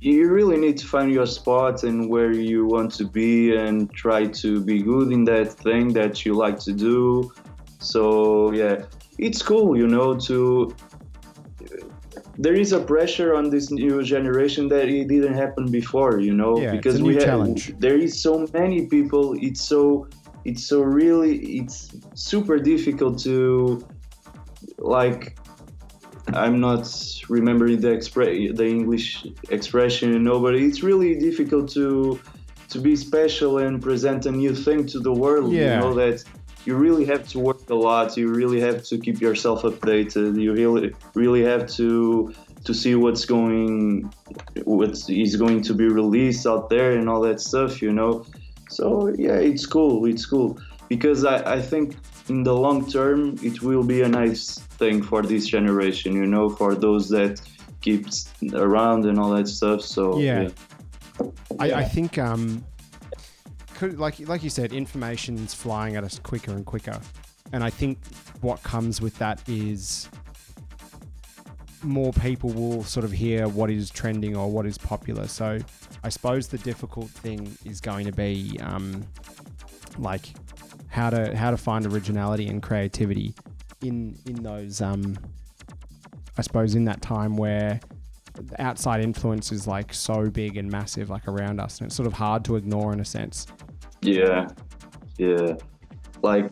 You 0.00 0.30
really 0.30 0.56
need 0.56 0.78
to 0.78 0.86
find 0.86 1.12
your 1.12 1.26
spot 1.26 1.84
and 1.84 2.08
where 2.08 2.32
you 2.32 2.66
want 2.66 2.92
to 2.94 3.04
be 3.04 3.54
and 3.54 3.92
try 3.92 4.26
to 4.26 4.60
be 4.60 4.82
good 4.82 5.12
in 5.12 5.24
that 5.24 5.52
thing 5.52 5.92
that 5.92 6.24
you 6.24 6.32
like 6.34 6.58
to 6.60 6.72
do. 6.72 7.30
So 7.80 8.52
yeah, 8.52 8.84
it's 9.18 9.42
cool, 9.42 9.76
you 9.76 9.86
know, 9.86 10.16
to 10.20 10.74
there 12.38 12.54
is 12.54 12.72
a 12.72 12.80
pressure 12.80 13.34
on 13.34 13.50
this 13.50 13.70
new 13.70 14.02
generation 14.02 14.68
that 14.68 14.88
it 14.88 15.08
didn't 15.08 15.34
happen 15.34 15.70
before, 15.70 16.20
you 16.20 16.32
know, 16.32 16.58
Yeah, 16.58 16.72
it's 16.72 16.76
because 16.76 17.00
a 17.00 17.04
we 17.04 17.12
new 17.12 17.18
have 17.18 17.28
challenge. 17.28 17.74
there 17.78 17.98
is 17.98 18.22
so 18.22 18.46
many 18.54 18.86
people. 18.86 19.36
It's 19.38 19.62
so 19.62 20.08
it's 20.46 20.64
so 20.64 20.80
really 20.80 21.36
it's 21.58 21.90
super 22.14 22.58
difficult 22.58 23.18
to 23.24 23.86
like 24.78 25.36
I'm 26.34 26.60
not 26.60 26.86
remembering 27.28 27.80
the 27.80 27.88
expre- 27.88 28.54
the 28.56 28.66
English 28.66 29.26
expression, 29.50 30.12
you 30.12 30.18
know, 30.18 30.40
but 30.40 30.54
it's 30.54 30.82
really 30.82 31.14
difficult 31.18 31.70
to 31.72 32.20
to 32.68 32.78
be 32.78 32.94
special 32.94 33.58
and 33.58 33.82
present 33.82 34.26
a 34.26 34.30
new 34.30 34.54
thing 34.54 34.86
to 34.86 35.00
the 35.00 35.12
world. 35.12 35.52
Yeah. 35.52 35.74
You 35.74 35.80
know 35.80 35.94
that 35.94 36.24
you 36.64 36.76
really 36.76 37.04
have 37.06 37.26
to 37.28 37.38
work 37.38 37.68
a 37.70 37.74
lot. 37.74 38.16
You 38.16 38.28
really 38.28 38.60
have 38.60 38.84
to 38.84 38.98
keep 38.98 39.20
yourself 39.20 39.62
updated. 39.62 40.40
You 40.40 40.52
really 40.52 40.94
really 41.14 41.42
have 41.42 41.68
to 41.78 42.34
to 42.64 42.74
see 42.74 42.94
what's 42.94 43.24
going 43.24 44.12
what 44.64 44.90
is 45.08 45.36
going 45.36 45.62
to 45.62 45.74
be 45.74 45.88
released 45.88 46.46
out 46.46 46.68
there 46.68 46.92
and 46.92 47.08
all 47.08 47.20
that 47.22 47.40
stuff. 47.40 47.82
You 47.82 47.92
know, 47.92 48.26
so 48.68 49.08
yeah, 49.18 49.36
it's 49.36 49.66
cool. 49.66 50.06
It's 50.06 50.26
cool 50.26 50.58
because 50.88 51.24
I, 51.24 51.54
I 51.54 51.60
think 51.60 51.96
in 52.28 52.42
the 52.42 52.54
long 52.54 52.88
term 52.88 53.36
it 53.42 53.62
will 53.62 53.82
be 53.82 54.02
a 54.02 54.08
nice 54.08 54.60
thing 54.80 55.02
for 55.02 55.22
this 55.22 55.46
generation. 55.46 56.14
You 56.14 56.26
know, 56.26 56.50
for 56.50 56.74
those 56.74 57.08
that 57.10 57.40
keep 57.80 58.06
around 58.52 59.06
and 59.06 59.18
all 59.18 59.30
that 59.30 59.48
stuff. 59.48 59.82
So 59.82 60.18
Yeah. 60.18 60.48
I, 61.58 61.72
I 61.72 61.84
think, 61.84 62.18
um, 62.18 62.64
could, 63.74 63.98
like 63.98 64.18
like 64.28 64.42
you 64.42 64.50
said, 64.50 64.72
information's 64.72 65.54
flying 65.54 65.96
at 65.96 66.04
us 66.04 66.18
quicker 66.18 66.52
and 66.52 66.64
quicker, 66.64 66.98
and 67.52 67.62
I 67.62 67.70
think 67.70 67.98
what 68.40 68.62
comes 68.62 69.00
with 69.00 69.16
that 69.18 69.42
is 69.48 70.08
more 71.82 72.12
people 72.12 72.50
will 72.50 72.84
sort 72.84 73.04
of 73.04 73.12
hear 73.12 73.48
what 73.48 73.70
is 73.70 73.90
trending 73.90 74.36
or 74.36 74.50
what 74.50 74.66
is 74.66 74.76
popular. 74.76 75.26
So 75.26 75.58
I 76.04 76.08
suppose 76.10 76.48
the 76.48 76.58
difficult 76.58 77.08
thing 77.08 77.56
is 77.64 77.80
going 77.80 78.06
to 78.06 78.12
be 78.12 78.58
um, 78.62 79.02
like 79.98 80.26
how 80.88 81.10
to 81.10 81.34
how 81.36 81.50
to 81.50 81.56
find 81.56 81.86
originality 81.86 82.48
and 82.48 82.62
creativity 82.62 83.34
in 83.82 84.16
in 84.26 84.42
those 84.42 84.80
um, 84.80 85.16
I 86.38 86.42
suppose 86.42 86.74
in 86.74 86.84
that 86.84 87.00
time 87.02 87.36
where 87.36 87.80
outside 88.58 89.02
influence 89.02 89.52
is 89.52 89.66
like 89.66 89.92
so 89.92 90.30
big 90.30 90.56
and 90.56 90.70
massive 90.70 91.10
like 91.10 91.26
around 91.28 91.60
us 91.60 91.78
and 91.78 91.86
it's 91.86 91.96
sort 91.96 92.06
of 92.06 92.12
hard 92.12 92.44
to 92.44 92.56
ignore 92.56 92.92
in 92.92 93.00
a 93.00 93.04
sense 93.04 93.46
Yeah, 94.02 94.48
yeah. 95.18 95.54
Like, 96.22 96.50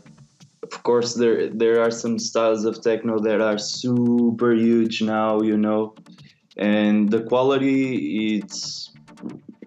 of 0.63 0.83
course, 0.83 1.15
there 1.15 1.49
there 1.49 1.81
are 1.83 1.91
some 1.91 2.19
styles 2.19 2.65
of 2.65 2.81
techno 2.83 3.19
that 3.21 3.41
are 3.41 3.59
super 3.59 4.53
huge 4.55 5.01
now, 5.03 5.41
you 5.43 5.57
know, 5.57 5.95
and 6.57 7.09
the 7.11 7.23
quality 7.23 8.37
it's 8.37 8.91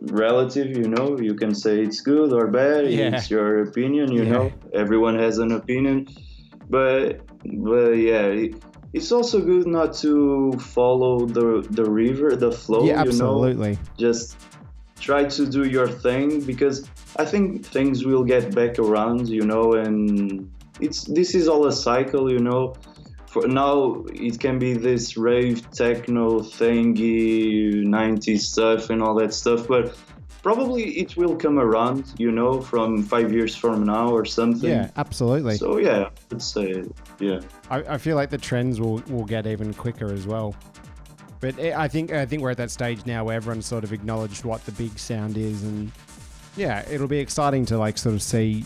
relative, 0.02 0.76
you 0.78 0.88
know. 0.88 1.18
You 1.20 1.34
can 1.36 1.54
say 1.56 1.82
it's 1.82 2.02
good 2.02 2.34
or 2.34 2.48
bad. 2.48 2.92
Yeah. 2.92 3.16
It's 3.16 3.30
your 3.30 3.62
opinion, 3.64 4.12
you 4.12 4.24
Yeah. 4.24 4.32
know. 4.34 4.52
Everyone 4.74 5.18
has 5.18 5.38
an 5.38 5.52
opinion, 5.52 6.08
but 6.70 7.22
but 7.44 7.92
yeah, 7.92 8.26
it, 8.28 8.56
it's 8.94 9.12
also 9.12 9.40
good 9.40 9.68
not 9.68 9.94
to 9.96 10.52
follow 10.60 11.26
the 11.26 11.66
the 11.70 11.86
river, 11.90 12.36
the 12.36 12.52
flow. 12.52 12.86
yeah, 12.86 13.04
You 13.04 13.12
know, 13.14 13.46
absolutely. 13.46 13.78
just 13.98 14.38
try 15.00 15.26
to 15.26 15.46
do 15.48 15.64
your 15.64 15.88
thing 15.88 16.42
because 16.42 16.88
I 17.18 17.26
think 17.26 17.66
things 17.66 18.06
will 18.06 18.24
get 18.24 18.54
back 18.54 18.78
around, 18.80 19.28
you 19.28 19.42
know, 19.42 19.74
and 19.74 20.50
it's 20.80 21.04
this 21.06 21.36
is 21.36 21.48
all 21.48 21.68
a 21.68 21.72
cycle, 21.72 22.32
you 22.32 22.40
know. 22.40 22.76
For 23.28 23.48
now, 23.48 24.04
it 24.14 24.42
can 24.42 24.60
be 24.60 24.74
this 24.74 25.16
rave 25.16 25.72
techno 25.72 26.42
thingy, 26.42 27.86
90s 27.86 28.40
stuff 28.42 28.90
and 28.90 29.02
all 29.02 29.16
that 29.16 29.34
stuff, 29.34 29.68
but 29.70 29.96
probably 30.42 31.00
it 31.00 31.16
will 31.18 31.36
come 31.36 31.60
around, 31.60 32.14
you 32.18 32.32
know, 32.32 32.62
from 32.62 33.04
five 33.04 33.32
years 33.32 33.56
from 33.56 33.86
now 33.86 34.10
or 34.10 34.26
something. 34.26 34.70
Yeah, 34.70 34.90
absolutely. 34.98 35.58
So 35.58 35.78
yeah, 35.78 36.10
I 36.10 36.12
would 36.30 36.42
say 36.42 36.84
yeah. 37.20 37.42
I, 37.70 37.78
I 37.80 37.98
feel 37.98 38.16
like 38.16 38.30
the 38.30 38.38
trends 38.38 38.80
will, 38.80 38.98
will 39.08 39.26
get 39.26 39.46
even 39.48 39.74
quicker 39.74 40.12
as 40.12 40.26
well. 40.26 40.56
But 41.40 41.58
eh, 41.60 41.74
I 41.76 41.88
think 41.88 42.12
I 42.12 42.26
think 42.26 42.42
we're 42.42 42.52
at 42.52 42.58
that 42.58 42.72
stage 42.72 43.06
now 43.06 43.24
where 43.26 43.36
everyone's 43.36 43.66
sort 43.66 43.84
of 43.84 43.94
acknowledged 43.94 44.46
what 44.46 44.64
the 44.66 44.72
big 44.72 44.98
sound 44.98 45.38
is, 45.38 45.64
and 45.64 45.92
yeah, 46.56 46.88
it'll 46.90 47.08
be 47.08 47.20
exciting 47.20 47.66
to 47.68 47.78
like 47.78 47.98
sort 47.98 48.16
of 48.16 48.22
see 48.22 48.64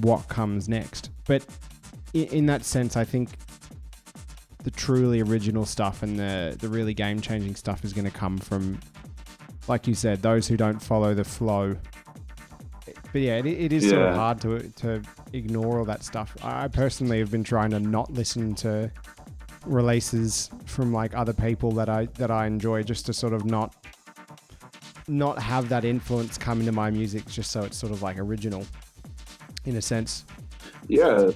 what 0.00 0.28
comes 0.28 0.68
next. 0.68 1.10
But 1.26 1.44
in, 2.12 2.24
in 2.28 2.46
that 2.46 2.64
sense, 2.64 2.96
I 2.96 3.04
think 3.04 3.30
the 4.62 4.70
truly 4.70 5.20
original 5.22 5.64
stuff 5.64 6.02
and 6.02 6.18
the 6.18 6.56
the 6.58 6.68
really 6.68 6.94
game 6.94 7.20
changing 7.20 7.54
stuff 7.54 7.84
is 7.84 7.92
going 7.92 8.04
to 8.04 8.10
come 8.10 8.38
from, 8.38 8.78
like 9.68 9.86
you 9.86 9.94
said, 9.94 10.22
those 10.22 10.48
who 10.48 10.56
don't 10.56 10.80
follow 10.80 11.14
the 11.14 11.24
flow. 11.24 11.76
But 13.12 13.22
yeah, 13.22 13.36
it, 13.38 13.46
it 13.46 13.72
is 13.72 13.88
sort 13.88 14.02
of 14.02 14.14
hard 14.14 14.40
to 14.42 14.68
to 14.68 15.02
ignore 15.32 15.78
all 15.78 15.84
that 15.86 16.02
stuff. 16.04 16.36
I 16.42 16.64
I 16.64 16.68
personally 16.68 17.18
have 17.20 17.30
been 17.30 17.44
trying 17.44 17.70
to 17.70 17.80
not 17.80 18.12
listen 18.12 18.54
to 18.56 18.90
releases 19.66 20.50
from 20.66 20.92
like 20.92 21.14
other 21.16 21.32
people 21.32 21.72
that 21.72 21.88
I 21.88 22.06
that 22.16 22.30
I 22.30 22.46
enjoy 22.46 22.82
just 22.82 23.06
to 23.06 23.12
sort 23.12 23.32
of 23.32 23.44
not 23.44 23.74
not 25.06 25.38
have 25.38 25.68
that 25.70 25.84
influence 25.84 26.36
come 26.36 26.60
into 26.60 26.72
my 26.72 26.90
music 26.90 27.26
just 27.26 27.50
so 27.50 27.62
it's 27.62 27.76
sort 27.78 27.92
of 27.92 28.02
like 28.02 28.18
original 28.18 28.66
in 29.64 29.76
a 29.76 29.82
sense. 29.82 30.24
Yeah, 30.86 31.30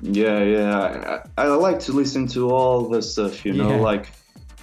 yeah, 0.00 0.42
yeah. 0.42 1.20
I, 1.36 1.42
I 1.42 1.46
like 1.48 1.78
to 1.80 1.92
listen 1.92 2.26
to 2.28 2.50
all 2.50 2.88
the 2.88 3.02
stuff, 3.02 3.44
you 3.44 3.52
know, 3.52 3.70
Yeah. 3.70 3.76
like 3.80 4.12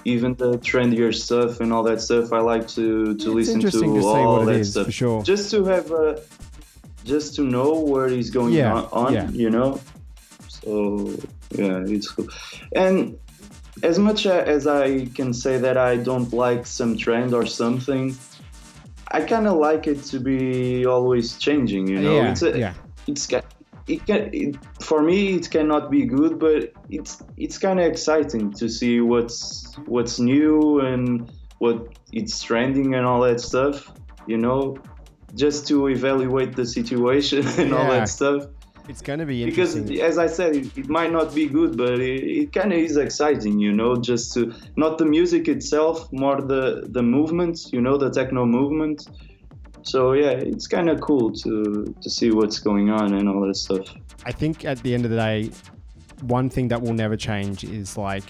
even 0.06 0.36
the 0.36 0.58
trendier 0.60 1.14
stuff 1.14 1.60
and 1.60 1.74
all 1.74 1.84
that 1.84 2.00
stuff. 2.00 2.32
I 2.32 2.40
like 2.40 2.68
to 2.70 3.16
to 3.16 3.38
it's 3.38 3.50
listen 3.50 3.60
to, 3.60 3.72
to, 3.72 4.08
all 4.08 4.46
that 4.46 4.56
is 4.56 4.72
stuff, 4.72 4.86
for 4.86 4.92
sure. 4.92 5.24
just 5.24 5.52
to 5.52 5.66
have 5.66 5.92
a, 5.92 6.22
just 7.04 7.36
to 7.36 7.42
know 7.42 7.74
what 7.74 8.12
is 8.12 8.30
going 8.30 8.54
Yeah, 8.54 8.74
on, 8.74 9.08
on 9.08 9.14
yeah. 9.14 9.30
you 9.30 9.50
know. 9.50 9.82
So 10.48 11.10
yeah, 11.52 11.84
it's 11.86 12.10
cool. 12.12 12.28
And 12.76 13.18
as 13.84 14.00
much 14.00 14.26
as 14.26 14.68
I 14.68 15.06
can 15.08 15.34
say 15.34 15.58
that 15.58 15.78
I 15.78 15.98
don't 15.98 16.32
like 16.32 16.66
some 16.66 16.96
trend 16.98 17.34
or 17.34 17.46
something, 17.46 18.16
I 19.12 19.22
kind 19.22 19.48
of 19.48 19.58
like 19.58 19.88
it 19.88 20.04
to 20.06 20.20
be 20.20 20.86
always 20.86 21.38
changing. 21.38 21.88
You 21.88 22.00
know, 22.00 22.16
yeah, 22.16 22.32
it's 22.32 22.42
a, 22.42 22.58
yeah, 22.58 22.74
it's 23.08 23.28
it 23.88 24.06
can 24.06 24.30
it, 24.34 24.56
for 24.82 25.02
me 25.02 25.36
it 25.36 25.50
cannot 25.50 25.92
be 25.92 26.06
good 26.06 26.40
but 26.40 26.72
it's 26.90 27.22
it's 27.38 27.58
kind 27.58 27.80
of 27.80 27.86
exciting 27.86 28.52
to 28.54 28.68
see 28.68 29.02
what's 29.02 29.76
what's 29.86 30.20
new 30.20 30.80
and 30.80 31.32
what 31.60 31.88
it's 32.12 32.42
trending 32.42 32.96
and 32.96 33.06
all 33.06 33.22
that 33.22 33.40
stuff 33.40 33.92
you 34.28 34.38
know? 34.38 34.78
Just 35.36 35.68
to 35.68 35.88
evaluate 35.88 36.56
the 36.56 36.66
situation 36.66 37.46
and 37.60 37.74
all 37.74 37.90
that 37.90 38.10
stuff. 38.10 38.48
It's 38.88 39.02
going 39.02 39.20
to 39.20 39.26
be 39.26 39.44
interesting. 39.44 39.86
because 39.86 40.12
as 40.12 40.20
i 40.20 40.28
said 40.28 40.56
it, 40.56 40.78
it 40.78 40.88
might 40.88 41.12
not 41.12 41.34
be 41.34 41.48
good 41.48 41.76
but 41.76 42.00
it, 42.00 42.24
it 42.24 42.54
kind 42.54 42.72
of 42.72 42.78
is 42.78 42.98
exciting 42.98 43.60
you 43.60 43.74
know? 43.74 43.96
Just 43.96 44.34
to 44.36 44.54
not 44.76 45.00
the 45.00 45.06
music 45.06 45.48
itself 45.48 46.12
more 46.14 46.40
the 46.40 46.86
the 46.90 47.02
movement 47.02 47.74
you 47.74 47.82
know 47.82 47.98
the 47.98 48.12
techno 48.12 48.46
movement 48.46 49.08
so 49.86 50.14
yeah 50.14 50.32
it's 50.32 50.68
kind 50.68 50.90
of 50.90 51.00
cool 51.00 51.32
to 51.32 51.94
to 52.02 52.10
see 52.10 52.32
what's 52.32 52.60
going 52.60 52.90
on 52.90 53.14
and 53.14 53.30
all 53.30 53.42
that 53.48 53.56
stuff 53.56 53.88
I 54.26 54.32
think 54.32 54.66
at 54.66 54.80
the 54.82 54.94
end 54.96 55.06
of 55.06 55.12
the 55.12 55.18
day, 55.18 55.52
one 56.22 56.50
thing 56.50 56.68
that 56.70 56.82
will 56.82 56.96
never 56.96 57.16
change 57.16 57.64
is 57.64 57.96
like 57.96 58.24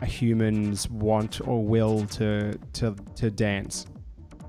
a 0.00 0.06
human's 0.06 0.88
want 0.88 1.46
or 1.46 1.62
will 1.62 2.06
to 2.18 2.58
to 2.72 2.94
to 3.16 3.30
dance. 3.30 3.84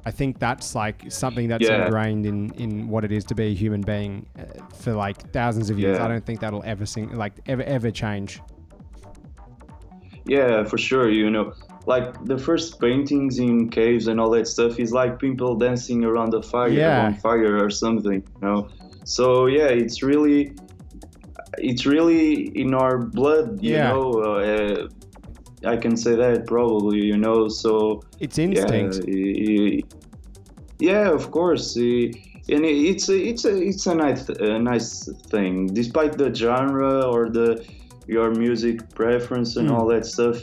I 0.06 0.12
think 0.12 0.40
that's 0.40 0.76
like 0.76 1.04
something 1.12 1.50
that's 1.50 1.68
Yeah. 1.68 1.84
ingrained 1.86 2.26
in 2.26 2.52
in 2.54 2.88
what 2.88 3.04
it 3.04 3.12
is 3.12 3.26
to 3.26 3.36
be 3.36 3.48
a 3.48 3.54
human 3.54 3.82
being 3.82 4.28
uh, 4.40 4.44
for 4.82 4.94
like 4.94 5.18
thousands 5.34 5.70
of 5.70 5.78
years. 5.78 5.98
Yeah. 5.98 6.06
I 6.06 6.08
don't 6.08 6.26
think 6.26 6.40
that'll 6.40 6.64
ever 6.64 6.86
sing 6.86 7.12
like 7.24 7.34
ever 7.48 7.64
ever 7.64 7.92
change. 7.92 8.40
Yeah, 10.26 10.64
for 10.64 10.78
sure. 10.78 11.10
You 11.10 11.30
know, 11.30 11.54
like 11.93 12.08
the 12.26 12.38
first 12.38 12.80
paintings 12.82 13.39
in 13.39 13.69
caves 13.69 14.08
and 14.10 14.19
all 14.21 14.30
that 14.38 14.45
stuff 14.56 14.78
is 14.78 14.91
like 14.91 15.19
people 15.19 15.56
dancing 15.56 16.04
around 16.04 16.34
a 16.34 16.41
fire, 16.41 16.69
Yeah. 16.69 17.06
on 17.06 17.13
fire 17.15 17.54
or 17.65 17.69
something. 17.69 18.21
You 18.36 18.41
know, 18.47 18.60
so 19.06 19.47
yeah, 19.47 19.69
it's 19.84 20.04
really, 20.04 20.41
it's 21.69 21.86
really 21.86 22.52
in 22.63 22.73
our 22.73 22.97
blood. 23.19 23.47
You 23.63 23.76
Yeah. 23.76 23.91
know, 23.93 24.04
uh, 24.21 24.88
I 25.73 25.78
can 25.78 25.95
say 25.95 26.13
that 26.23 26.45
probably. 26.45 27.00
You 27.12 27.17
know, 27.26 27.47
so 27.47 28.02
It's 28.19 28.38
instinct. 28.38 28.95
yeah, 29.08 29.82
yeah, 30.80 31.10
of 31.10 31.32
course. 31.32 31.76
And 32.50 32.63
it's 32.65 33.10
a, 33.10 33.17
it's 33.32 33.43
a, 33.45 33.54
it's 33.69 33.86
a 33.88 33.95
nice, 33.95 34.30
a 34.30 34.60
nice 34.60 35.10
thing, 35.32 35.67
despite 35.67 36.13
the 36.17 36.34
genre 36.34 36.93
or 37.13 37.30
the 37.30 37.50
your 38.08 38.30
music 38.32 38.78
preference 38.95 39.58
and 39.60 39.67
Mm. 39.69 39.73
all 39.76 39.88
that 39.93 40.06
stuff. 40.06 40.38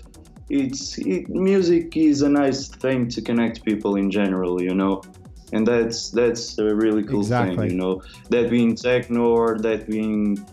It's 0.49 0.99
it, 0.99 1.29
music 1.29 1.97
is 1.97 2.23
a 2.23 2.29
nice 2.29 2.69
thing 2.69 3.09
to 3.11 3.23
connect 3.23 3.65
people 3.65 3.97
in 3.97 4.11
general, 4.11 4.61
you 4.63 4.75
know, 4.75 5.07
and 5.53 5.67
that's 5.67 6.11
that's 6.11 6.59
a 6.59 6.75
really 6.75 7.05
cool 7.05 7.29
Exactly. 7.29 7.37
thing, 7.37 7.63
you 7.63 7.75
know. 7.75 8.03
That 8.31 8.51
being 8.51 8.77
techno 8.77 9.31
or 9.31 9.59
that 9.61 9.87
being 9.89 10.47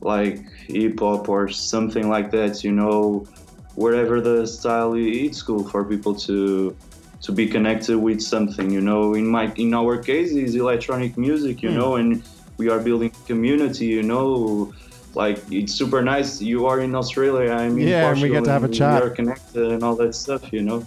like 0.00 0.42
hip 0.66 1.00
hop 1.00 1.28
or 1.28 1.48
something 1.48 2.08
like 2.08 2.30
that, 2.32 2.64
you 2.64 2.72
know, 2.72 3.26
wherever 3.74 4.20
the 4.20 4.46
style, 4.46 4.94
it's 4.96 5.42
cool 5.42 5.68
for 5.68 5.88
people 5.88 6.14
to 6.20 6.76
to 7.22 7.32
be 7.32 7.46
connected 7.48 7.96
with 7.98 8.20
something 8.20 8.70
you 8.70 8.82
know 8.82 9.14
in 9.14 9.26
my 9.26 9.50
in 9.56 9.72
our 9.74 10.02
case 10.02 10.32
is 10.32 10.54
electronic 10.56 11.16
music 11.16 11.62
you 11.62 11.70
Hmm. 11.70 11.72
know 11.72 11.96
and 11.96 12.22
we 12.58 12.68
are 12.68 12.80
building 12.80 13.10
community 13.26 13.86
you 13.86 14.02
know 14.02 14.70
like 15.16 15.38
it's 15.50 15.72
super 15.72 16.02
nice 16.02 16.40
you 16.42 16.66
are 16.66 16.80
in 16.80 16.94
australia 16.94 17.50
i'm 17.52 17.78
in 17.78 17.88
Yeah, 17.88 18.10
and 18.10 18.20
we 18.20 18.28
Portugal, 18.28 18.40
get 18.40 18.44
to 18.46 18.50
have 18.52 18.64
a 18.64 18.68
chat. 18.68 19.02
we 19.02 19.08
are 19.08 19.14
connected 19.14 19.72
and 19.72 19.82
all 19.82 19.94
that 19.96 20.14
stuff 20.14 20.52
you 20.52 20.62
know 20.62 20.84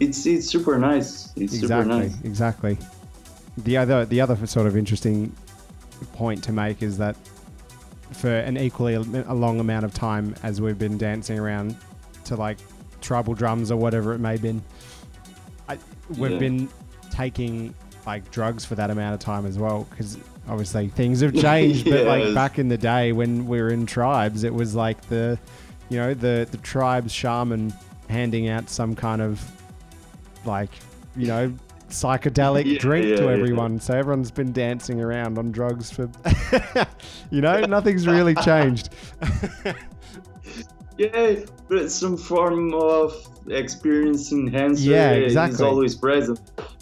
it's 0.00 0.26
it's 0.26 0.46
super 0.48 0.78
nice 0.78 1.32
it's 1.36 1.52
super 1.54 1.64
exactly, 1.64 1.98
nice 1.98 2.20
exactly. 2.22 2.78
The 3.58 3.76
other 3.76 4.04
the 4.06 4.20
other 4.20 4.46
sort 4.46 4.66
of 4.68 4.76
interesting 4.76 5.34
point 6.12 6.42
to 6.44 6.52
make 6.52 6.82
is 6.82 6.96
that 6.98 7.16
for 8.12 8.30
an 8.30 8.56
equally 8.56 8.94
a 8.94 9.00
long 9.34 9.58
amount 9.60 9.84
of 9.84 9.92
time 9.92 10.34
as 10.42 10.60
we've 10.60 10.78
been 10.78 10.96
dancing 10.96 11.38
around 11.38 11.76
to 12.24 12.36
like 12.36 12.58
tribal 13.00 13.34
drums 13.34 13.70
or 13.72 13.76
whatever 13.76 14.14
it 14.14 14.18
may 14.18 14.32
have 14.32 14.42
been, 14.42 14.62
I, 15.68 15.76
we've 16.16 16.32
Yeah. 16.32 16.38
been 16.38 16.68
taking 17.10 17.74
like 18.06 18.30
drugs 18.30 18.64
for 18.64 18.76
that 18.76 18.90
amount 18.90 19.14
of 19.14 19.20
time 19.20 19.44
as 19.44 19.58
well 19.58 19.86
because 19.90 20.18
obviously 20.50 20.88
things 20.88 21.20
have 21.20 21.34
changed. 21.34 21.88
But 21.88 22.04
like 22.04 22.34
back 22.34 22.58
in 22.58 22.68
the 22.68 22.76
day 22.76 23.12
when 23.12 23.46
we 23.46 23.62
were 23.62 23.70
in 23.70 23.86
tribes, 23.86 24.44
it 24.44 24.52
was 24.52 24.74
like 24.74 25.00
the 25.08 25.38
you 25.88 25.96
know 25.98 26.12
the 26.12 26.46
the 26.50 26.58
tribe's 26.58 27.12
shaman 27.12 27.72
handing 28.08 28.48
out 28.48 28.68
some 28.68 28.94
kind 28.94 29.22
of 29.22 29.40
like 30.44 30.70
you 31.16 31.26
know 31.26 31.52
psychedelic 31.88 32.64
Yeah, 32.66 32.78
drink 32.78 33.06
yeah, 33.08 33.16
to 33.16 33.24
yeah. 33.24 33.30
everyone 33.32 33.80
so 33.80 33.94
everyone's 33.96 34.30
been 34.30 34.52
dancing 34.52 35.00
around 35.00 35.38
on 35.38 35.50
drugs 35.50 35.90
for 35.90 36.08
you 37.30 37.40
know 37.40 37.60
nothing's 37.62 38.06
really 38.06 38.34
changed 38.36 38.90
yeah 40.98 41.34
but 41.68 41.90
some 41.90 42.16
form 42.16 42.72
of 42.74 43.12
experience 43.48 44.30
enhancer 44.32 44.90
Yeah, 44.90 45.12
is 45.14 45.32
exactly. 45.32 45.66
always 45.66 45.96
present 45.96 46.38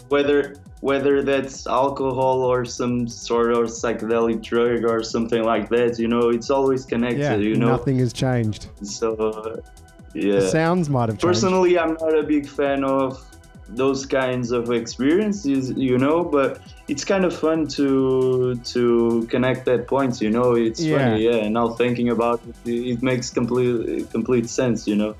whether 0.09 0.55
whether 0.81 1.21
that's 1.21 1.67
alcohol 1.67 2.41
or 2.41 2.63
some 2.65 3.07
sort 3.07 3.51
of 3.51 3.65
psychedelic 3.65 4.41
drug 4.41 4.85
or 4.85 5.03
something 5.03 5.43
like 5.43 5.67
that 5.69 5.99
you 5.99 6.07
know 6.07 6.29
it's 6.29 6.49
always 6.49 6.85
connected 6.85 7.19
yeah 7.19 7.35
you 7.35 7.55
know? 7.55 7.67
nothing 7.67 7.99
has 7.99 8.13
changed. 8.13 8.67
So 8.83 9.13
uh, 9.15 9.57
the 10.13 10.19
yeah. 10.19 10.39
sounds 10.49 10.89
might 10.89 11.09
have 11.09 11.17
changed. 11.17 11.23
Personally 11.23 11.77
i'm 11.77 11.93
not 11.95 12.17
a 12.17 12.23
big 12.23 12.47
fan 12.47 12.83
of 12.83 13.23
those 13.67 14.05
kinds 14.05 14.51
of 14.51 14.71
experiences 14.71 15.69
you 15.71 15.97
know 15.97 16.23
but 16.23 16.59
it's 16.87 17.05
kind 17.05 17.23
of 17.23 17.37
fun 17.37 17.67
to 17.67 18.55
to 18.73 19.27
connect 19.29 19.65
that 19.65 19.85
point 19.87 20.19
you 20.21 20.29
know? 20.31 20.55
It's 20.55 20.81
Yeah. 20.81 20.97
funny 20.97 21.23
yeah 21.25 21.47
now 21.49 21.69
thinking 21.69 22.09
about 22.09 22.41
it 22.47 22.55
it 22.95 23.03
makes 23.03 23.29
complete 23.29 24.09
complete 24.11 24.49
sense 24.49 24.87
you 24.87 24.95
know 24.95 25.13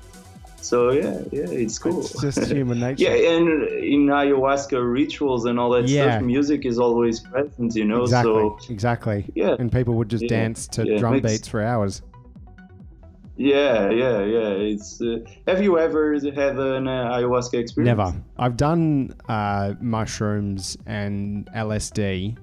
so 0.62 0.90
yeah 0.92 1.18
yeah 1.32 1.46
it's 1.62 1.78
cool 1.78 2.00
it's 2.00 2.20
just 2.20 2.38
human 2.52 2.78
nature 2.80 3.04
yeah 3.04 3.32
and 3.34 3.48
in 3.68 4.06
ayahuasca 4.06 4.78
rituals 4.92 5.44
and 5.46 5.58
all 5.58 5.70
that 5.70 5.88
Yeah. 5.88 6.10
stuff 6.18 6.22
music 6.22 6.64
is 6.66 6.78
always 6.78 7.20
present 7.20 7.74
you 7.74 7.84
know 7.84 8.02
exactly 8.02 8.32
so 8.32 8.58
exactly 8.68 9.24
yeah 9.34 9.56
and 9.58 9.72
people 9.72 9.94
would 9.94 10.08
just 10.10 10.24
Yeah, 10.24 10.28
dance 10.40 10.66
to 10.68 10.86
yeah, 10.86 10.98
drum 10.98 11.14
makes- 11.14 11.32
beats 11.32 11.48
for 11.48 11.62
hours 11.62 12.02
Yeah, 13.36 13.88
yeah, 13.90 14.18
yeah. 14.36 14.50
It's. 14.72 15.00
Uh, 15.00 15.20
have 15.48 15.62
you 15.62 15.78
ever 15.78 16.12
had 16.12 16.58
an 16.58 16.86
uh, 16.86 17.10
ayahuasca 17.16 17.54
experience? 17.58 17.96
Never. 17.96 18.12
I've 18.36 18.56
done 18.58 19.14
uh, 19.30 19.72
mushrooms 19.80 20.76
and 20.84 21.48
LSD, 21.56 22.36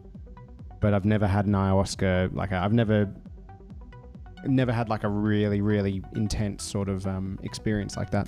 but 0.82 0.96
I've 0.96 1.06
never 1.06 1.28
had 1.28 1.46
an 1.46 1.54
ayahuasca. 1.54 2.34
Like 2.34 2.52
I've 2.52 2.74
never, 2.74 3.14
never 4.48 4.72
had 4.72 4.90
like 4.90 5.04
a 5.04 5.10
really, 5.10 5.62
really 5.62 6.04
intense 6.16 6.64
sort 6.64 6.90
of 6.90 7.06
um, 7.08 7.38
experience 7.44 7.98
like 7.98 8.10
that. 8.12 8.28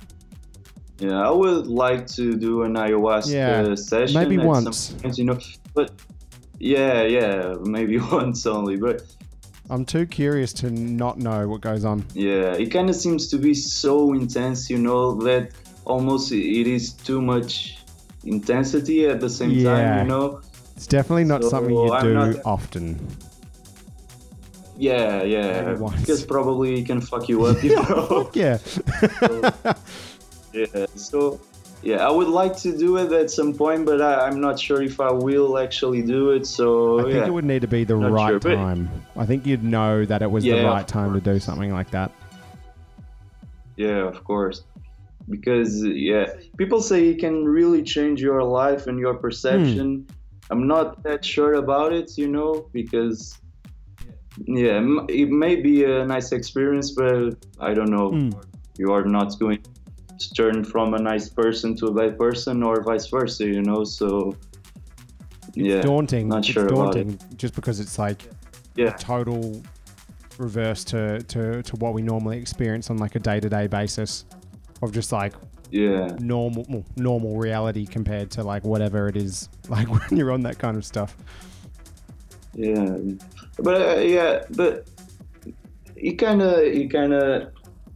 Yeah, 0.98 1.18
I 1.26 1.30
would 1.30 1.66
like 1.66 2.06
to 2.08 2.36
do 2.36 2.62
an 2.64 2.74
ayahuasca 2.74 3.32
Yeah, 3.32 3.74
session. 3.74 4.14
maybe 4.20 4.36
once. 4.38 4.92
point, 4.92 5.16
you 5.18 5.24
know, 5.24 5.38
but 5.74 5.90
yeah, 6.58 7.02
yeah, 7.04 7.54
maybe 7.62 7.98
once 8.12 8.44
only. 8.46 8.76
But 8.76 9.02
I'm 9.70 9.84
too 9.84 10.04
curious 10.04 10.52
to 10.54 10.70
not 10.70 11.18
know 11.18 11.48
what 11.48 11.62
goes 11.62 11.84
on. 11.84 12.04
yeah, 12.14 12.52
it 12.52 12.66
kind 12.70 12.90
of 12.90 12.96
seems 12.96 13.28
to 13.28 13.38
be 13.38 13.54
so 13.54 14.12
intense, 14.12 14.68
you 14.68 14.78
know, 14.78 15.14
that 15.22 15.52
almost 15.86 16.32
it 16.32 16.66
is 16.66 16.92
too 16.92 17.22
much 17.22 17.78
intensity 18.24 19.06
at 19.06 19.20
the 19.20 19.30
same 19.30 19.50
Yeah. 19.52 19.72
time, 19.72 19.98
you 20.06 20.08
know. 20.12 20.40
It's 20.76 20.86
definitely 20.86 21.24
not 21.24 21.42
So, 21.42 21.48
something 21.50 21.74
you 21.74 21.92
I'm 21.92 22.02
do 22.04 22.14
not- 22.14 22.36
often. 22.44 22.98
Yeah, 24.80 25.22
yeah, 25.24 25.74
because 25.74 26.24
probably 26.24 26.80
it 26.80 26.86
can 26.86 27.02
fuck 27.02 27.28
you 27.28 27.44
up, 27.44 27.62
you 27.62 27.76
know. 27.76 28.30
Yeah. 28.32 28.58
Yeah, 30.52 30.86
so 30.96 31.38
yeah, 31.82 32.04
I 32.04 32.10
would 32.10 32.26
like 32.26 32.56
to 32.58 32.76
do 32.76 32.96
it 32.96 33.12
at 33.12 33.30
some 33.30 33.54
point, 33.54 33.86
but 33.86 34.02
I, 34.02 34.26
I'm 34.26 34.40
not 34.40 34.58
sure 34.58 34.82
if 34.82 34.98
I 34.98 35.12
will 35.12 35.58
actually 35.58 36.02
do 36.02 36.30
it. 36.30 36.44
So 36.46 36.98
I 36.98 37.02
think 37.04 37.14
yeah, 37.14 37.26
it 37.26 37.32
would 37.32 37.44
need 37.44 37.62
to 37.62 37.68
be 37.68 37.84
the 37.84 37.96
Not 37.96 38.10
right 38.10 38.42
sure, 38.42 38.56
time. 38.56 38.90
I 39.16 39.26
think 39.26 39.46
you'd 39.46 39.62
know 39.62 40.04
that 40.04 40.22
it 40.22 40.30
was 40.30 40.42
the 40.42 40.64
right 40.64 40.88
time 40.88 41.14
to 41.14 41.20
do 41.20 41.38
something 41.38 41.72
like 41.72 41.90
that. 41.92 42.10
yeah, 43.76 44.08
of 44.08 44.24
course, 44.24 44.64
because 45.28 45.84
yeah, 45.84 46.32
people 46.56 46.82
say 46.82 47.10
it 47.10 47.20
can 47.20 47.44
really 47.44 47.82
change 47.84 48.20
your 48.20 48.42
life 48.42 48.88
and 48.88 48.98
your 48.98 49.14
perception. 49.14 50.06
Hmm. 50.08 50.52
I'm 50.52 50.66
not 50.66 51.04
that 51.04 51.24
sure 51.24 51.54
about 51.54 51.92
it, 51.92 52.18
you 52.18 52.26
know, 52.26 52.68
because 52.72 53.38
yeah, 54.46 54.80
it 55.08 55.30
may 55.30 55.56
be 55.56 55.84
a 55.84 56.04
nice 56.04 56.32
experience, 56.32 56.90
but 56.92 57.34
I 57.58 57.74
don't 57.74 57.90
know. 57.90 58.10
Mm. 58.10 58.44
You 58.78 58.92
are 58.92 59.04
not 59.04 59.38
going 59.38 59.62
to 60.18 60.34
turn 60.34 60.64
from 60.64 60.94
a 60.94 60.98
nice 60.98 61.28
person 61.28 61.76
to 61.76 61.86
a 61.86 61.92
bad 61.92 62.18
person, 62.18 62.62
or 62.62 62.82
vice 62.82 63.06
versa, 63.08 63.44
you 63.46 63.62
know. 63.62 63.84
So 63.84 64.36
yeah, 65.54 65.82
daunting. 65.82 66.28
not 66.28 66.38
it's 66.38 66.48
sure 66.48 66.66
about 66.66 66.96
it. 66.96 67.04
daunting 67.06 67.36
just 67.36 67.54
because 67.54 67.80
it's 67.80 67.98
like 67.98 68.28
yeah. 68.76 68.90
total 68.92 69.62
reverse 70.38 70.84
to, 70.84 71.20
to, 71.24 71.62
to 71.62 71.76
what 71.76 71.92
we 71.92 72.02
normally 72.02 72.38
experience 72.38 72.88
on 72.90 72.96
like 72.96 73.14
a 73.14 73.18
day 73.18 73.40
to 73.40 73.48
day 73.48 73.66
basis 73.66 74.24
of 74.82 74.92
just 74.92 75.12
like 75.12 75.34
Yeah, 75.70 76.16
normal 76.18 76.84
normal 76.96 77.36
reality 77.36 77.86
compared 77.86 78.30
to 78.32 78.42
like 78.42 78.64
whatever 78.64 79.08
it 79.08 79.16
is 79.16 79.48
like 79.68 79.88
when 79.88 80.16
you're 80.18 80.32
on 80.32 80.42
that 80.42 80.58
kind 80.58 80.76
of 80.76 80.84
stuff. 80.84 81.16
yeah, 82.54 82.96
but 83.58 83.98
uh, 83.98 84.00
yeah, 84.00 84.44
but 84.50 84.88
it 85.96 86.12
kind 86.18 86.42
of 86.42 86.58
it 86.58 86.90
kind 86.90 87.12
of 87.12 87.52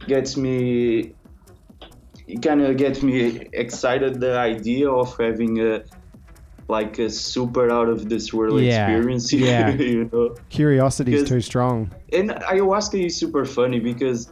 gets 0.07 0.37
me. 0.37 1.13
It 2.27 2.41
kind 2.41 2.61
of 2.61 2.77
gets 2.77 3.03
me 3.03 3.47
excited. 3.53 4.19
The 4.19 4.37
idea 4.37 4.89
of 4.89 5.15
having 5.17 5.59
a 5.61 5.83
like 6.67 6.97
a 6.97 7.09
super 7.11 7.69
out 7.69 7.87
of 7.89 8.09
this 8.09 8.33
world 8.33 8.59
Yeah, 8.61 8.87
experience, 8.87 9.31
yeah. 9.33 9.69
you 9.71 10.09
know. 10.11 10.35
Curiosity 10.49 11.13
is 11.13 11.29
too 11.29 11.39
strong. 11.41 11.91
and 12.11 12.31
ayahuasca 12.31 13.05
is 13.05 13.15
super 13.15 13.45
funny 13.45 13.79
because 13.79 14.31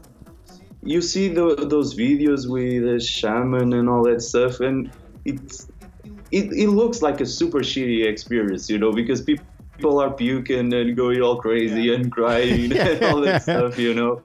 you 0.82 1.00
see 1.02 1.28
the, 1.30 1.56
those 1.70 1.94
videos 1.96 2.50
with 2.50 2.84
the 2.84 3.00
shaman 3.00 3.72
and 3.74 3.88
all 3.88 4.04
that 4.04 4.22
stuff 4.22 4.60
and 4.62 4.90
it's 5.26 5.68
it, 6.32 6.52
it 6.52 6.70
looks 6.70 7.02
like 7.04 7.22
a 7.22 7.26
super 7.26 7.60
shitty 7.60 8.04
experience 8.06 8.68
you 8.68 8.80
know 8.80 8.92
because 8.92 9.22
people 9.22 9.46
people 9.76 10.00
are 10.00 10.12
puking 10.12 10.74
and 10.74 10.96
going 10.96 11.22
all 11.22 11.38
crazy 11.38 11.94
and 11.94 12.12
crying 12.12 12.72
and 12.78 13.04
all 13.04 13.22
that 13.22 13.42
stuff 13.44 13.78
you 13.78 13.94
know. 13.94 14.22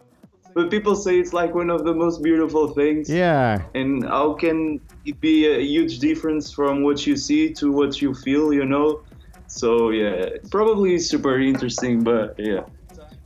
But 0.55 0.71
people 0.71 0.97
say 0.97 1.19
it's 1.21 1.33
like 1.33 1.55
one 1.55 1.71
of 1.71 1.85
the 1.85 1.95
most 1.95 2.23
beautiful 2.23 2.69
things. 2.69 3.09
Yeah. 3.09 3.63
and 3.75 4.05
how 4.05 4.35
can 4.35 4.81
it 5.05 5.21
be 5.21 5.47
a 5.47 5.61
huge 5.61 5.99
difference 6.01 6.53
from 6.53 6.83
what 6.83 7.07
you 7.07 7.17
see 7.17 7.53
to 7.55 7.71
what 7.73 8.03
you 8.03 8.15
feel 8.15 8.53
you 8.53 8.65
know? 8.65 9.03
So 9.47 9.91
yeah 9.91 10.27
probably 10.51 10.99
super 10.99 11.39
interesting 11.41 12.03
but 12.03 12.35
yeah. 12.39 12.65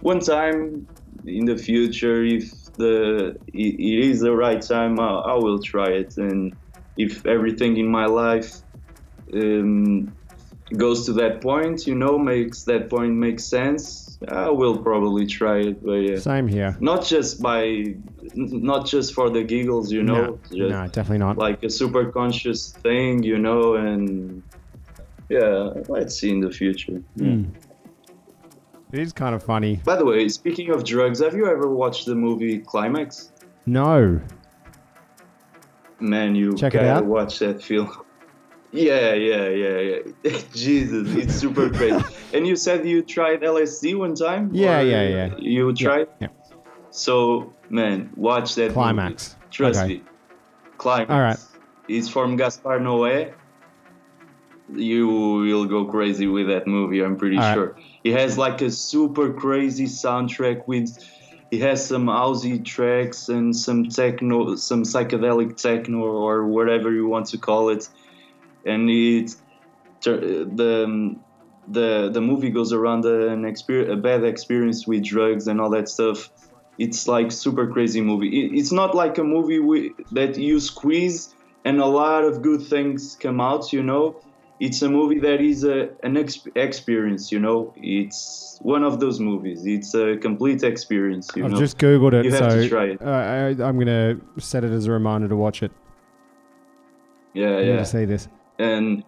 One 0.00 0.20
time 0.20 0.87
in 1.24 1.44
the 1.44 1.56
future 1.56 2.24
if 2.24 2.50
the 2.76 3.37
it, 3.48 3.74
it 3.78 3.98
is 4.11 4.20
the 4.20 4.35
right 4.35 4.61
time 4.61 4.98
I, 5.00 5.08
I 5.08 5.35
will 5.35 5.61
try 5.61 5.88
it. 5.88 6.16
And 6.16 6.54
if 6.96 7.24
everything 7.26 7.76
in 7.76 7.88
my 7.88 8.06
life 8.06 8.62
um, 9.35 10.12
goes 10.78 11.04
to 11.06 11.12
that 11.12 11.40
point 11.40 11.87
you 11.87 11.94
know 11.94 12.18
makes 12.18 12.62
that 12.64 12.88
point 12.90 13.12
make 13.12 13.38
sense 13.40 14.18
i 14.28 14.48
will 14.48 14.76
probably 14.78 15.26
try 15.26 15.58
it 15.58 15.85
but 15.85 15.92
yeah 16.08 16.16
Same 16.18 16.46
here. 16.48 16.76
not 16.80 17.04
just 17.04 17.42
by 17.42 17.94
not 18.35 18.87
just 18.87 19.14
for 19.14 19.30
the 19.30 19.42
giggles 19.42 19.90
you 19.92 20.02
know 20.02 20.22
no, 20.24 20.38
just 20.42 20.70
no, 20.76 20.87
definitely 20.88 21.18
not. 21.18 21.37
like 21.38 21.62
a 21.62 21.70
super 21.70 22.11
conscious 22.12 22.72
thing 22.72 23.22
you 23.22 23.38
know 23.38 23.74
and 23.74 24.42
yeah 25.28 25.70
let's 25.88 26.14
see 26.18 26.30
in 26.30 26.40
the 26.40 26.50
future 26.50 27.02
Mm. 27.18 27.50
It 28.92 28.98
is 29.00 29.12
kind 29.14 29.35
of 29.35 29.42
funny. 29.42 29.76
by 29.85 29.96
the 29.96 30.04
way 30.04 30.28
speaking 30.28 30.70
of 30.70 30.85
drugs 30.85 31.20
have 31.22 31.35
you 31.35 31.46
ever 31.46 31.68
watched 31.68 32.04
the 32.06 32.14
movie 32.14 32.58
climax 32.58 33.32
No. 33.66 34.20
man 36.00 36.35
you 36.35 36.54
Check 36.56 36.72
gotta 36.74 36.90
out. 36.96 37.04
watch 37.06 37.38
that 37.38 37.62
film 37.62 37.90
yeah 38.72 39.12
yeah 39.12 39.48
yeah 39.48 39.78
yeah 40.24 40.38
jesus 40.54 41.14
it's 41.14 41.35
super 41.35 41.68
crazy 41.78 42.02
and 42.32 42.46
you 42.46 42.56
said 42.56 42.87
you 42.87 43.02
tried 43.02 43.40
lsd 43.42 43.96
one 43.96 44.14
time 44.14 44.48
Yeah, 44.52 44.80
yeah, 44.80 45.06
yeah. 45.08 45.35
you 45.38 45.72
tried 45.74 46.08
yeah. 46.20 46.28
so 46.90 47.52
man 47.68 48.11
watch 48.16 48.54
that 48.54 48.62
movie. 48.68 48.74
Climax. 48.74 49.37
Trust 49.50 49.80
Okay. 49.80 49.88
me. 49.94 50.02
Climax. 50.78 51.11
All 51.11 51.20
right. 51.20 51.38
It's 51.88 52.08
from 52.08 52.37
Gaspar 52.37 52.78
Noé. 52.80 53.32
You 54.74 55.06
will 55.08 55.66
go 55.66 55.85
crazy 55.85 56.26
with 56.26 56.48
that 56.48 56.66
movie, 56.66 57.00
I'm 57.04 57.16
pretty 57.16 57.37
All 57.37 57.42
right. 57.42 57.54
sure. 57.54 57.76
It 58.04 58.14
has 58.18 58.38
like 58.38 58.62
a 58.62 58.70
super 58.70 59.32
crazy 59.32 59.85
soundtrack 59.87 60.66
with 60.66 60.88
it 61.50 61.61
has 61.61 61.85
some 61.87 62.06
housey 62.06 62.64
tracks 62.64 63.28
and 63.28 63.54
some 63.54 63.85
techno 63.85 64.54
some 64.56 64.85
psychedelic 64.85 65.61
techno 65.61 65.98
or 65.98 66.46
whatever 66.46 66.90
you 66.90 67.06
want 67.06 67.26
to 67.26 67.38
call 67.38 67.68
it. 67.68 67.87
And 68.64 68.88
it 68.90 69.35
the 70.03 71.16
the 71.68 72.11
the 72.12 72.20
movie 72.20 72.51
goes 72.51 72.72
around 72.72 73.05
an 73.05 73.44
experience, 73.44 73.92
a 73.92 73.96
bad 73.96 74.25
experience 74.25 74.87
with 74.87 75.05
drugs 75.05 75.46
and 75.46 75.61
all 75.61 75.70
that 75.70 75.88
stuff. 75.88 76.31
It's 76.79 77.07
like 77.07 77.31
super 77.31 77.66
crazy 77.66 78.01
movie. 78.01 78.29
It- 78.29 78.59
it's 78.59 78.72
not 78.72 78.94
like 78.94 79.18
a 79.18 79.25
movie 79.25 79.59
we, 79.61 79.92
that 80.12 80.38
you 80.38 80.59
squeeze 80.59 81.35
and 81.64 81.81
a 81.81 81.87
lot 81.87 82.25
of 82.25 82.42
good 82.42 82.62
things 82.62 83.16
come 83.20 83.40
out 83.40 83.72
you 83.72 83.83
know? 83.83 84.16
It's 84.59 84.81
a 84.83 84.88
movie 84.88 85.18
that 85.20 85.40
is 85.40 85.64
a, 85.64 85.90
an 86.03 86.16
ex- 86.16 86.46
experience 86.57 87.31
you 87.31 87.38
know? 87.38 87.72
It's 87.77 88.59
one 88.62 88.83
of 88.85 89.01
those 89.01 89.20
movies. 89.20 89.66
It's 89.66 89.94
a 89.94 90.16
complete 90.16 90.62
experience 90.64 91.29
you 91.37 91.44
I've 91.44 91.51
know? 91.53 91.59
just 91.59 91.79
googled 91.79 92.14
it, 92.14 92.25
You 92.25 92.33
have 92.33 92.53
so 92.53 92.62
to 92.62 92.68
try 92.68 92.85
it. 92.87 93.03
Uh, 93.03 93.05
I, 93.11 93.48
I'm 93.68 93.79
gonna 93.79 94.16
set 94.38 94.64
it 94.64 94.70
as 94.72 94.87
a 94.87 94.92
reminder 94.92 95.29
to 95.29 95.37
watch 95.37 95.62
it. 95.62 95.70
yeah 97.35 97.61
yeah 97.61 97.77
to 97.77 97.85
see 97.85 98.05
this. 98.07 98.29
And 98.58 99.04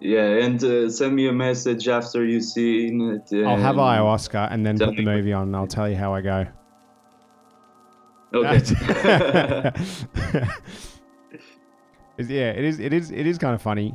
yeah 0.00 0.44
and 0.44 0.62
uh, 0.64 0.88
send 0.88 1.14
me 1.14 1.28
a 1.28 1.32
message 1.32 1.88
after 1.88 2.24
you 2.24 2.40
seen 2.40 3.00
it 3.10 3.46
I'll 3.46 3.56
have 3.56 3.76
ayahuasca 3.76 4.50
and 4.50 4.64
then 4.64 4.78
put 4.78 4.96
the 4.96 5.04
movie 5.04 5.32
on, 5.32 5.48
and 5.48 5.56
I'll 5.56 5.66
tell 5.66 5.88
you 5.88 5.96
how 5.96 6.14
I 6.14 6.20
go. 6.20 6.46
okay 8.32 9.72
yeah, 12.28 12.50
it 12.50 12.64
is. 12.64 12.80
It 12.80 12.92
is. 12.92 13.10
It 13.10 13.26
is 13.26 13.38
kind 13.38 13.54
of 13.54 13.62
funny, 13.62 13.94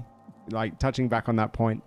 like 0.52 0.80
touching 0.80 1.08
back 1.08 1.30
on 1.30 1.36
that 1.38 1.54
point 1.54 1.84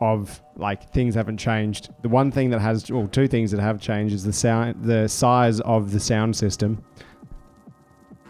of 0.00 0.42
like 0.56 0.92
things 0.92 1.14
haven't 1.14 1.38
changed. 1.38 1.90
The 2.02 2.08
one 2.08 2.30
thing 2.30 2.50
that 2.50 2.60
has, 2.60 2.90
well, 2.90 3.08
two 3.08 3.28
things 3.28 3.50
that 3.52 3.60
have 3.60 3.80
changed 3.80 4.14
is 4.14 4.24
the 4.24 4.32
sound, 4.32 4.84
the 4.84 5.08
size 5.08 5.60
of 5.60 5.92
the 5.92 6.00
sound 6.00 6.36
system, 6.36 6.84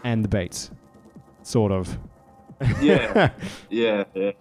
and 0.03 0.23
the 0.23 0.29
beats, 0.29 0.71
sort 1.43 1.71
of. 1.71 1.97
Yeah 2.81 3.31
yeah 3.69 4.03
yeah 4.13 4.31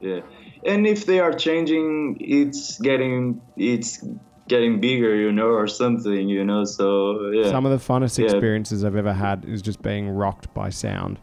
yeah 0.00 0.20
and 0.66 0.86
if 0.86 1.06
they 1.06 1.20
are 1.20 1.32
changing 1.32 2.16
it's 2.20 2.78
getting 2.80 3.40
it's 3.56 4.04
getting 4.48 4.80
bigger 4.80 5.14
you 5.14 5.30
know 5.30 5.48
or 5.48 5.66
something 5.68 6.28
you 6.28 6.44
know 6.44 6.64
so 6.64 7.30
yeah 7.30 7.50
Some 7.50 7.66
of 7.66 7.72
the 7.72 7.92
funnest 7.92 8.18
Yeah. 8.18 8.24
experiences 8.24 8.84
I've 8.84 8.96
ever 8.96 9.12
had 9.12 9.44
is 9.44 9.62
just 9.62 9.80
being 9.82 10.08
rocked 10.08 10.52
by 10.54 10.70
sound. 10.70 11.18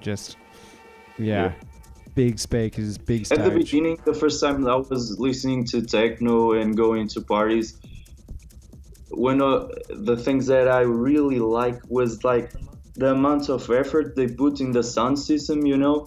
Just, 0.00 0.36
yeah, 1.18 1.44
Yeah. 1.44 1.52
big 2.14 2.38
speakers, 2.38 2.96
big 2.98 3.30
at 3.32 3.44
the 3.44 3.50
beginning 3.50 3.98
the 4.04 4.14
first 4.14 4.40
time 4.42 4.66
i 4.66 4.74
was 4.76 5.16
listening 5.18 5.64
to 5.66 5.82
techno 5.82 6.52
and 6.52 6.76
going 6.76 7.06
to 7.08 7.20
parties 7.20 7.78
one 9.10 9.40
of 9.42 9.64
uh, 9.64 9.68
the 9.90 10.16
things 10.16 10.46
that 10.46 10.68
I 10.68 10.80
really 10.80 11.38
like 11.38 11.78
was 11.88 12.24
like 12.24 12.50
the 12.94 13.12
amount 13.12 13.48
of 13.48 13.70
effort 13.70 14.16
they 14.16 14.28
put 14.28 14.60
in 14.60 14.72
the 14.72 14.82
sound 14.82 15.18
system. 15.18 15.66
You 15.66 15.76
know, 15.76 16.06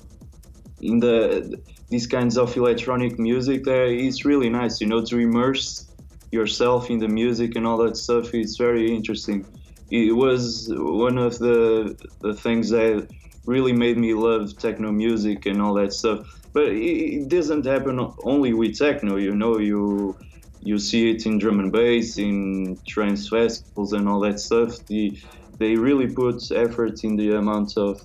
in 0.82 1.00
the 1.00 1.62
these 1.90 2.08
kinds 2.08 2.38
of 2.38 2.56
electronic 2.58 3.20
music. 3.20 3.64
there 3.64 3.86
is 3.86 4.26
really 4.26 4.50
nice. 4.50 4.82
You 4.82 4.88
know, 4.88 5.04
to 5.06 5.18
immerse 5.18 5.88
yourself 6.32 6.90
in 6.90 7.00
the 7.00 7.08
music 7.08 7.56
and 7.56 7.66
all 7.66 7.78
that 7.78 7.96
stuff. 7.98 8.34
It's 8.34 8.58
very 8.58 8.94
interesting. 8.94 9.46
It 9.92 10.16
was 10.16 10.68
one 10.72 11.18
of 11.18 11.40
the 11.40 11.96
the 12.22 12.34
things 12.34 12.70
that 12.70 13.08
really 13.46 13.74
made 13.74 13.98
me 13.98 14.14
love 14.14 14.58
techno 14.58 14.92
music 14.92 15.46
and 15.46 15.62
all 15.62 15.74
that 15.76 15.94
stuff. 15.94 16.20
But 16.54 16.70
it, 16.70 17.28
doesn't 17.28 17.66
happen 17.66 18.00
only 18.24 18.54
with 18.54 18.78
techno. 18.78 19.18
You 19.18 19.36
know, 19.36 19.60
you 19.60 20.16
you 20.62 20.80
see 20.80 21.12
it 21.12 21.26
in 21.26 21.38
drum 21.38 21.60
and 21.60 21.72
bass, 21.72 22.18
in 22.18 22.78
trance 22.88 23.30
festivals, 23.30 23.94
and 23.94 24.08
all 24.10 24.20
that 24.22 24.40
stuff. 24.40 24.84
The, 24.88 25.18
they 25.58 25.76
really 25.76 26.08
put 26.08 26.52
effort 26.52 27.04
in 27.04 27.16
the 27.16 27.36
amount 27.36 27.78
of 27.78 28.02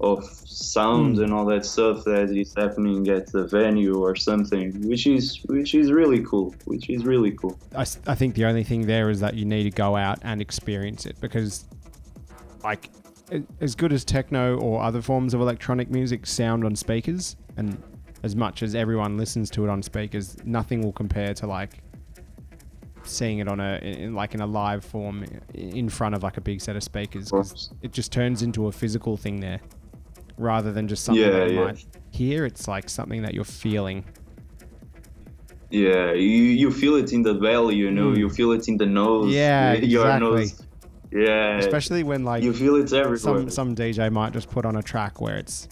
of 0.00 0.24
sound 0.24 1.16
mm. 1.16 1.24
and 1.24 1.32
all 1.32 1.44
that 1.44 1.64
stuff 1.64 2.02
that 2.04 2.30
is 2.30 2.54
happening 2.56 3.08
at 3.08 3.30
the 3.30 3.46
venue 3.46 4.02
or 4.02 4.16
something, 4.16 4.88
which 4.88 5.06
is 5.06 5.40
which 5.44 5.74
is 5.74 5.92
really 5.92 6.22
cool. 6.24 6.54
Which 6.64 6.90
is 6.90 7.04
really 7.04 7.32
cool. 7.32 7.58
I, 7.76 7.82
I 8.06 8.14
think 8.14 8.34
the 8.34 8.44
only 8.44 8.64
thing 8.64 8.86
there 8.86 9.10
is 9.10 9.20
that 9.20 9.34
you 9.34 9.44
need 9.44 9.64
to 9.64 9.70
go 9.70 9.96
out 9.96 10.18
and 10.22 10.40
experience 10.40 11.06
it 11.06 11.20
because, 11.20 11.66
like, 12.64 12.90
as 13.60 13.74
good 13.74 13.92
as 13.92 14.04
techno 14.04 14.58
or 14.58 14.82
other 14.82 15.02
forms 15.02 15.34
of 15.34 15.40
electronic 15.40 15.90
music 15.90 16.26
sound 16.26 16.64
on 16.64 16.74
speakers, 16.74 17.36
and 17.56 17.80
as 18.22 18.34
much 18.34 18.62
as 18.62 18.74
everyone 18.74 19.16
listens 19.16 19.50
to 19.50 19.64
it 19.64 19.70
on 19.70 19.82
speakers, 19.82 20.36
nothing 20.44 20.82
will 20.82 20.92
compare 20.92 21.34
to 21.34 21.46
like 21.46 21.82
seeing 23.04 23.38
it 23.38 23.48
on 23.48 23.60
a 23.60 23.78
in, 23.82 24.14
like 24.14 24.34
in 24.34 24.40
a 24.40 24.46
live 24.46 24.84
form 24.84 25.24
in 25.54 25.88
front 25.88 26.14
of 26.14 26.22
like 26.22 26.36
a 26.36 26.40
big 26.40 26.60
set 26.60 26.76
of 26.76 26.82
speakers 26.82 27.30
because 27.30 27.70
it 27.82 27.92
just 27.92 28.12
turns 28.12 28.42
into 28.42 28.66
a 28.66 28.72
physical 28.72 29.16
thing 29.16 29.40
there 29.40 29.60
rather 30.38 30.72
than 30.72 30.88
just 30.88 31.04
something 31.04 31.22
yeah, 31.22 31.30
that 31.30 31.50
you 31.50 31.58
yeah. 31.58 31.64
might 31.64 31.86
hear. 32.10 32.44
It's 32.44 32.68
like 32.68 32.88
something 32.88 33.22
that 33.22 33.34
you're 33.34 33.44
feeling. 33.44 34.04
Yeah 35.70 36.12
you, 36.12 36.20
you 36.20 36.70
feel 36.70 36.96
it 36.96 37.12
in 37.12 37.22
the 37.22 37.34
belly 37.34 37.76
you 37.76 37.90
know. 37.90 38.10
Mm. 38.12 38.18
you 38.18 38.28
feel 38.28 38.52
it 38.52 38.68
in 38.68 38.76
the 38.76 38.86
nose. 38.86 39.32
Yeah 39.32 39.72
your 39.94 40.02
exactly. 40.02 40.30
nose 40.30 40.62
yeah. 41.10 41.58
Especially 41.58 42.02
when 42.02 42.24
like 42.24 42.42
you 42.42 42.52
feel 42.52 42.76
it 42.76 42.92
everywhere. 42.92 43.16
some 43.16 43.50
some 43.50 43.74
dj 43.74 44.10
might 44.12 44.32
just 44.32 44.50
put 44.50 44.64
on 44.64 44.76
a 44.76 44.82
track 44.82 45.20
where 45.20 45.36
it's 45.36 45.68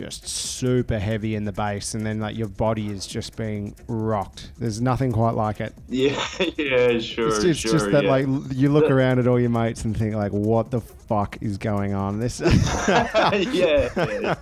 just 0.00 0.26
super 0.26 0.98
heavy 0.98 1.34
in 1.34 1.44
the 1.44 1.52
bass, 1.52 1.92
and 1.92 2.06
then 2.06 2.20
like 2.20 2.34
your 2.34 2.48
body 2.48 2.88
is 2.88 3.06
just 3.06 3.36
being 3.36 3.76
rocked. 3.86 4.50
There's 4.58 4.80
nothing 4.80 5.12
quite 5.12 5.34
like 5.34 5.60
it. 5.60 5.74
Yeah, 5.90 6.16
yeah, 6.56 6.98
sure. 7.00 7.28
It's, 7.28 7.44
it's 7.44 7.58
sure, 7.58 7.72
just 7.72 7.90
that 7.90 8.04
yeah. 8.04 8.10
like 8.10 8.26
you 8.52 8.70
look 8.70 8.90
around 8.90 9.18
at 9.18 9.26
all 9.26 9.38
your 9.38 9.50
mates 9.50 9.84
and 9.84 9.94
think 9.94 10.14
like, 10.14 10.32
what 10.32 10.70
the 10.70 10.80
fuck 10.80 11.36
is 11.42 11.58
going 11.58 11.92
on? 11.94 12.20
This. 12.20 12.40
yeah, 12.40 13.34
yeah, 13.36 14.34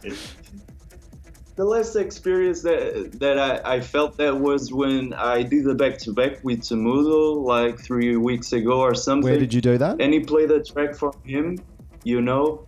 The 1.57 1.65
last 1.65 1.97
experience 1.97 2.63
that 2.63 3.19
that 3.19 3.39
I, 3.39 3.77
I 3.77 3.81
felt 3.81 4.17
that 4.19 4.39
was 4.39 4.73
when 4.73 5.15
I 5.15 5.43
did 5.43 5.65
the 5.65 5.75
back 5.75 5.99
to 6.01 6.13
back 6.13 6.45
with 6.45 6.61
Temudo 6.61 7.43
like 7.43 7.81
three 7.81 8.17
weeks 8.17 8.53
ago 8.53 8.81
or 8.81 8.95
something. 8.95 9.29
Where 9.29 9.41
did 9.41 9.53
you 9.53 9.61
do 9.61 9.79
that? 9.79 10.01
And 10.01 10.13
he 10.13 10.21
played 10.21 10.51
a 10.51 10.63
track 10.63 10.95
for 10.95 11.13
him, 11.25 11.59
you 12.05 12.21
know 12.21 12.67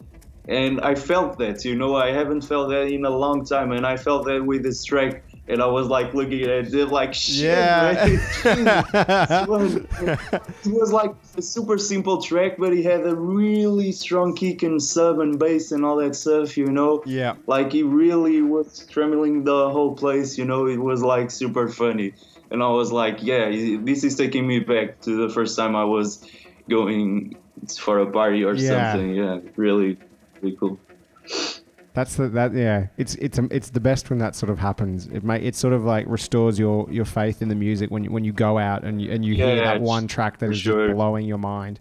and 0.51 0.81
I 0.81 0.97
felt 0.97 1.39
that, 1.39 1.65
you 1.65 1.77
know, 1.77 1.95
I 1.95 2.11
haven't 2.11 2.41
felt 2.41 2.71
that 2.71 2.89
in 2.89 3.05
a 3.05 3.11
long 3.11 3.45
time, 3.45 3.71
and 3.71 3.87
I 3.87 3.97
felt 3.97 4.27
that 4.27 4.45
with 4.45 4.65
this 4.65 4.83
track, 4.83 5.23
and 5.47 5.63
I 5.63 5.67
was 5.67 5.87
like 5.87 6.13
looking 6.13 6.43
at 6.43 6.75
it 6.75 6.89
like 6.89 7.15
shit. 7.15 7.45
Yeah. 7.45 8.05
it, 8.45 9.49
was, 9.49 9.77
it 9.77 10.73
was 10.73 10.93
like 10.93 11.13
a 11.37 11.43
super 11.43 11.79
simple 11.79 12.21
track, 12.21 12.57
but 12.59 12.73
he 12.73 12.83
had 12.83 13.07
a 13.07 13.15
really 13.15 13.93
strong 13.93 14.35
kick 14.35 14.65
and 14.65 14.83
sub 14.83 15.21
and 15.21 15.39
bass 15.39 15.71
and 15.71 15.85
all 15.85 15.97
that 15.99 16.17
stuff, 16.17 16.57
you 16.57 16.67
know. 16.67 17.01
Yeah. 17.07 17.37
Like 17.47 17.71
he 17.71 17.85
really 17.85 18.43
was 18.43 18.85
trembling 18.91 19.45
the 19.45 19.71
whole 19.71 19.95
place, 19.95 20.37
you 20.37 20.45
know. 20.45 20.67
It 20.67 20.79
was 20.79 21.01
like 21.01 21.31
super 21.31 21.69
funny, 21.69 22.13
and 22.51 22.61
I 22.61 22.71
was 22.71 22.91
like, 22.91 23.23
yeah, 23.23 23.51
this 23.85 24.03
is 24.03 24.17
taking 24.17 24.49
me 24.49 24.59
back 24.59 25.01
to 25.03 25.29
the 25.29 25.33
first 25.33 25.57
time 25.57 25.77
I 25.77 25.85
was 25.85 26.29
going 26.69 27.37
for 27.79 28.01
a 28.01 28.11
party 28.11 28.43
or 28.43 28.55
yeah. 28.55 28.93
something. 28.93 29.15
Yeah, 29.15 29.39
really 29.55 29.97
pretty 30.41 30.57
cool. 30.57 30.79
That's 31.93 32.15
the 32.17 32.29
that 32.29 32.55
yeah. 32.55 32.87
It's 32.97 33.17
it's 33.17 33.39
um, 33.39 33.49
it's 33.51 33.71
the 33.71 33.81
best 33.81 34.11
when 34.11 34.19
that 34.21 34.37
sort 34.37 34.51
of 34.51 34.59
happens. 34.59 35.07
It 35.09 35.25
may 35.25 35.41
it 35.41 35.57
sort 35.57 35.73
of 35.73 35.85
like 35.85 36.07
restores 36.09 36.59
your 36.59 36.91
your 36.91 37.05
faith 37.05 37.43
in 37.43 37.49
the 37.49 37.55
music 37.55 37.91
when 37.91 38.05
you 38.05 38.11
when 38.11 38.25
you 38.25 38.33
go 38.33 38.59
out 38.59 38.85
and 38.85 39.03
you 39.03 39.11
and 39.11 39.25
you 39.25 39.35
yeah, 39.35 39.47
hear 39.47 39.57
that 39.57 39.81
one 39.81 40.07
track 40.07 40.39
that 40.39 40.51
is 40.51 40.59
sure. 40.59 40.89
just 40.89 40.97
blowing 40.97 41.27
your 41.27 41.39
mind. 41.39 41.81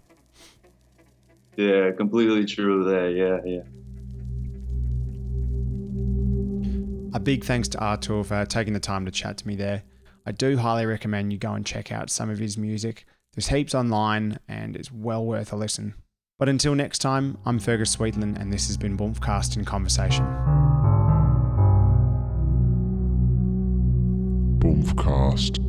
Yeah, 1.56 1.92
completely 1.92 2.46
true 2.46 2.86
there. 2.86 3.12
Yeah, 3.12 3.40
yeah. 3.46 3.62
A 7.14 7.20
big 7.20 7.44
thanks 7.44 7.68
to 7.70 7.80
Artur 7.80 8.24
for 8.24 8.46
taking 8.46 8.74
the 8.74 8.80
time 8.80 9.06
to 9.06 9.12
chat 9.12 9.38
to 9.38 9.48
me 9.48 9.56
there. 9.56 9.84
I 10.26 10.32
do 10.32 10.58
highly 10.58 10.86
recommend 10.86 11.34
you 11.34 11.40
go 11.40 11.54
and 11.54 11.66
check 11.66 11.92
out 11.92 12.10
some 12.10 12.30
of 12.30 12.38
his 12.38 12.58
music. 12.58 13.06
There's 13.34 13.48
heaps 13.48 13.74
online 13.74 14.40
and 14.48 14.76
it's 14.76 14.92
well 14.92 15.26
worth 15.26 15.52
a 15.52 15.56
listen. 15.56 15.96
But 16.40 16.48
until 16.48 16.74
next 16.74 17.00
time, 17.00 17.38
I'm 17.46 17.60
Fergus 17.60 17.98
Sweetland, 17.98 18.40
and 18.40 18.52
this 18.52 18.68
has 18.68 18.78
been 18.78 18.98
Boompcast 18.98 19.58
in 19.58 19.66
Conversation. 19.66 20.26
Boompcast. 24.60 25.69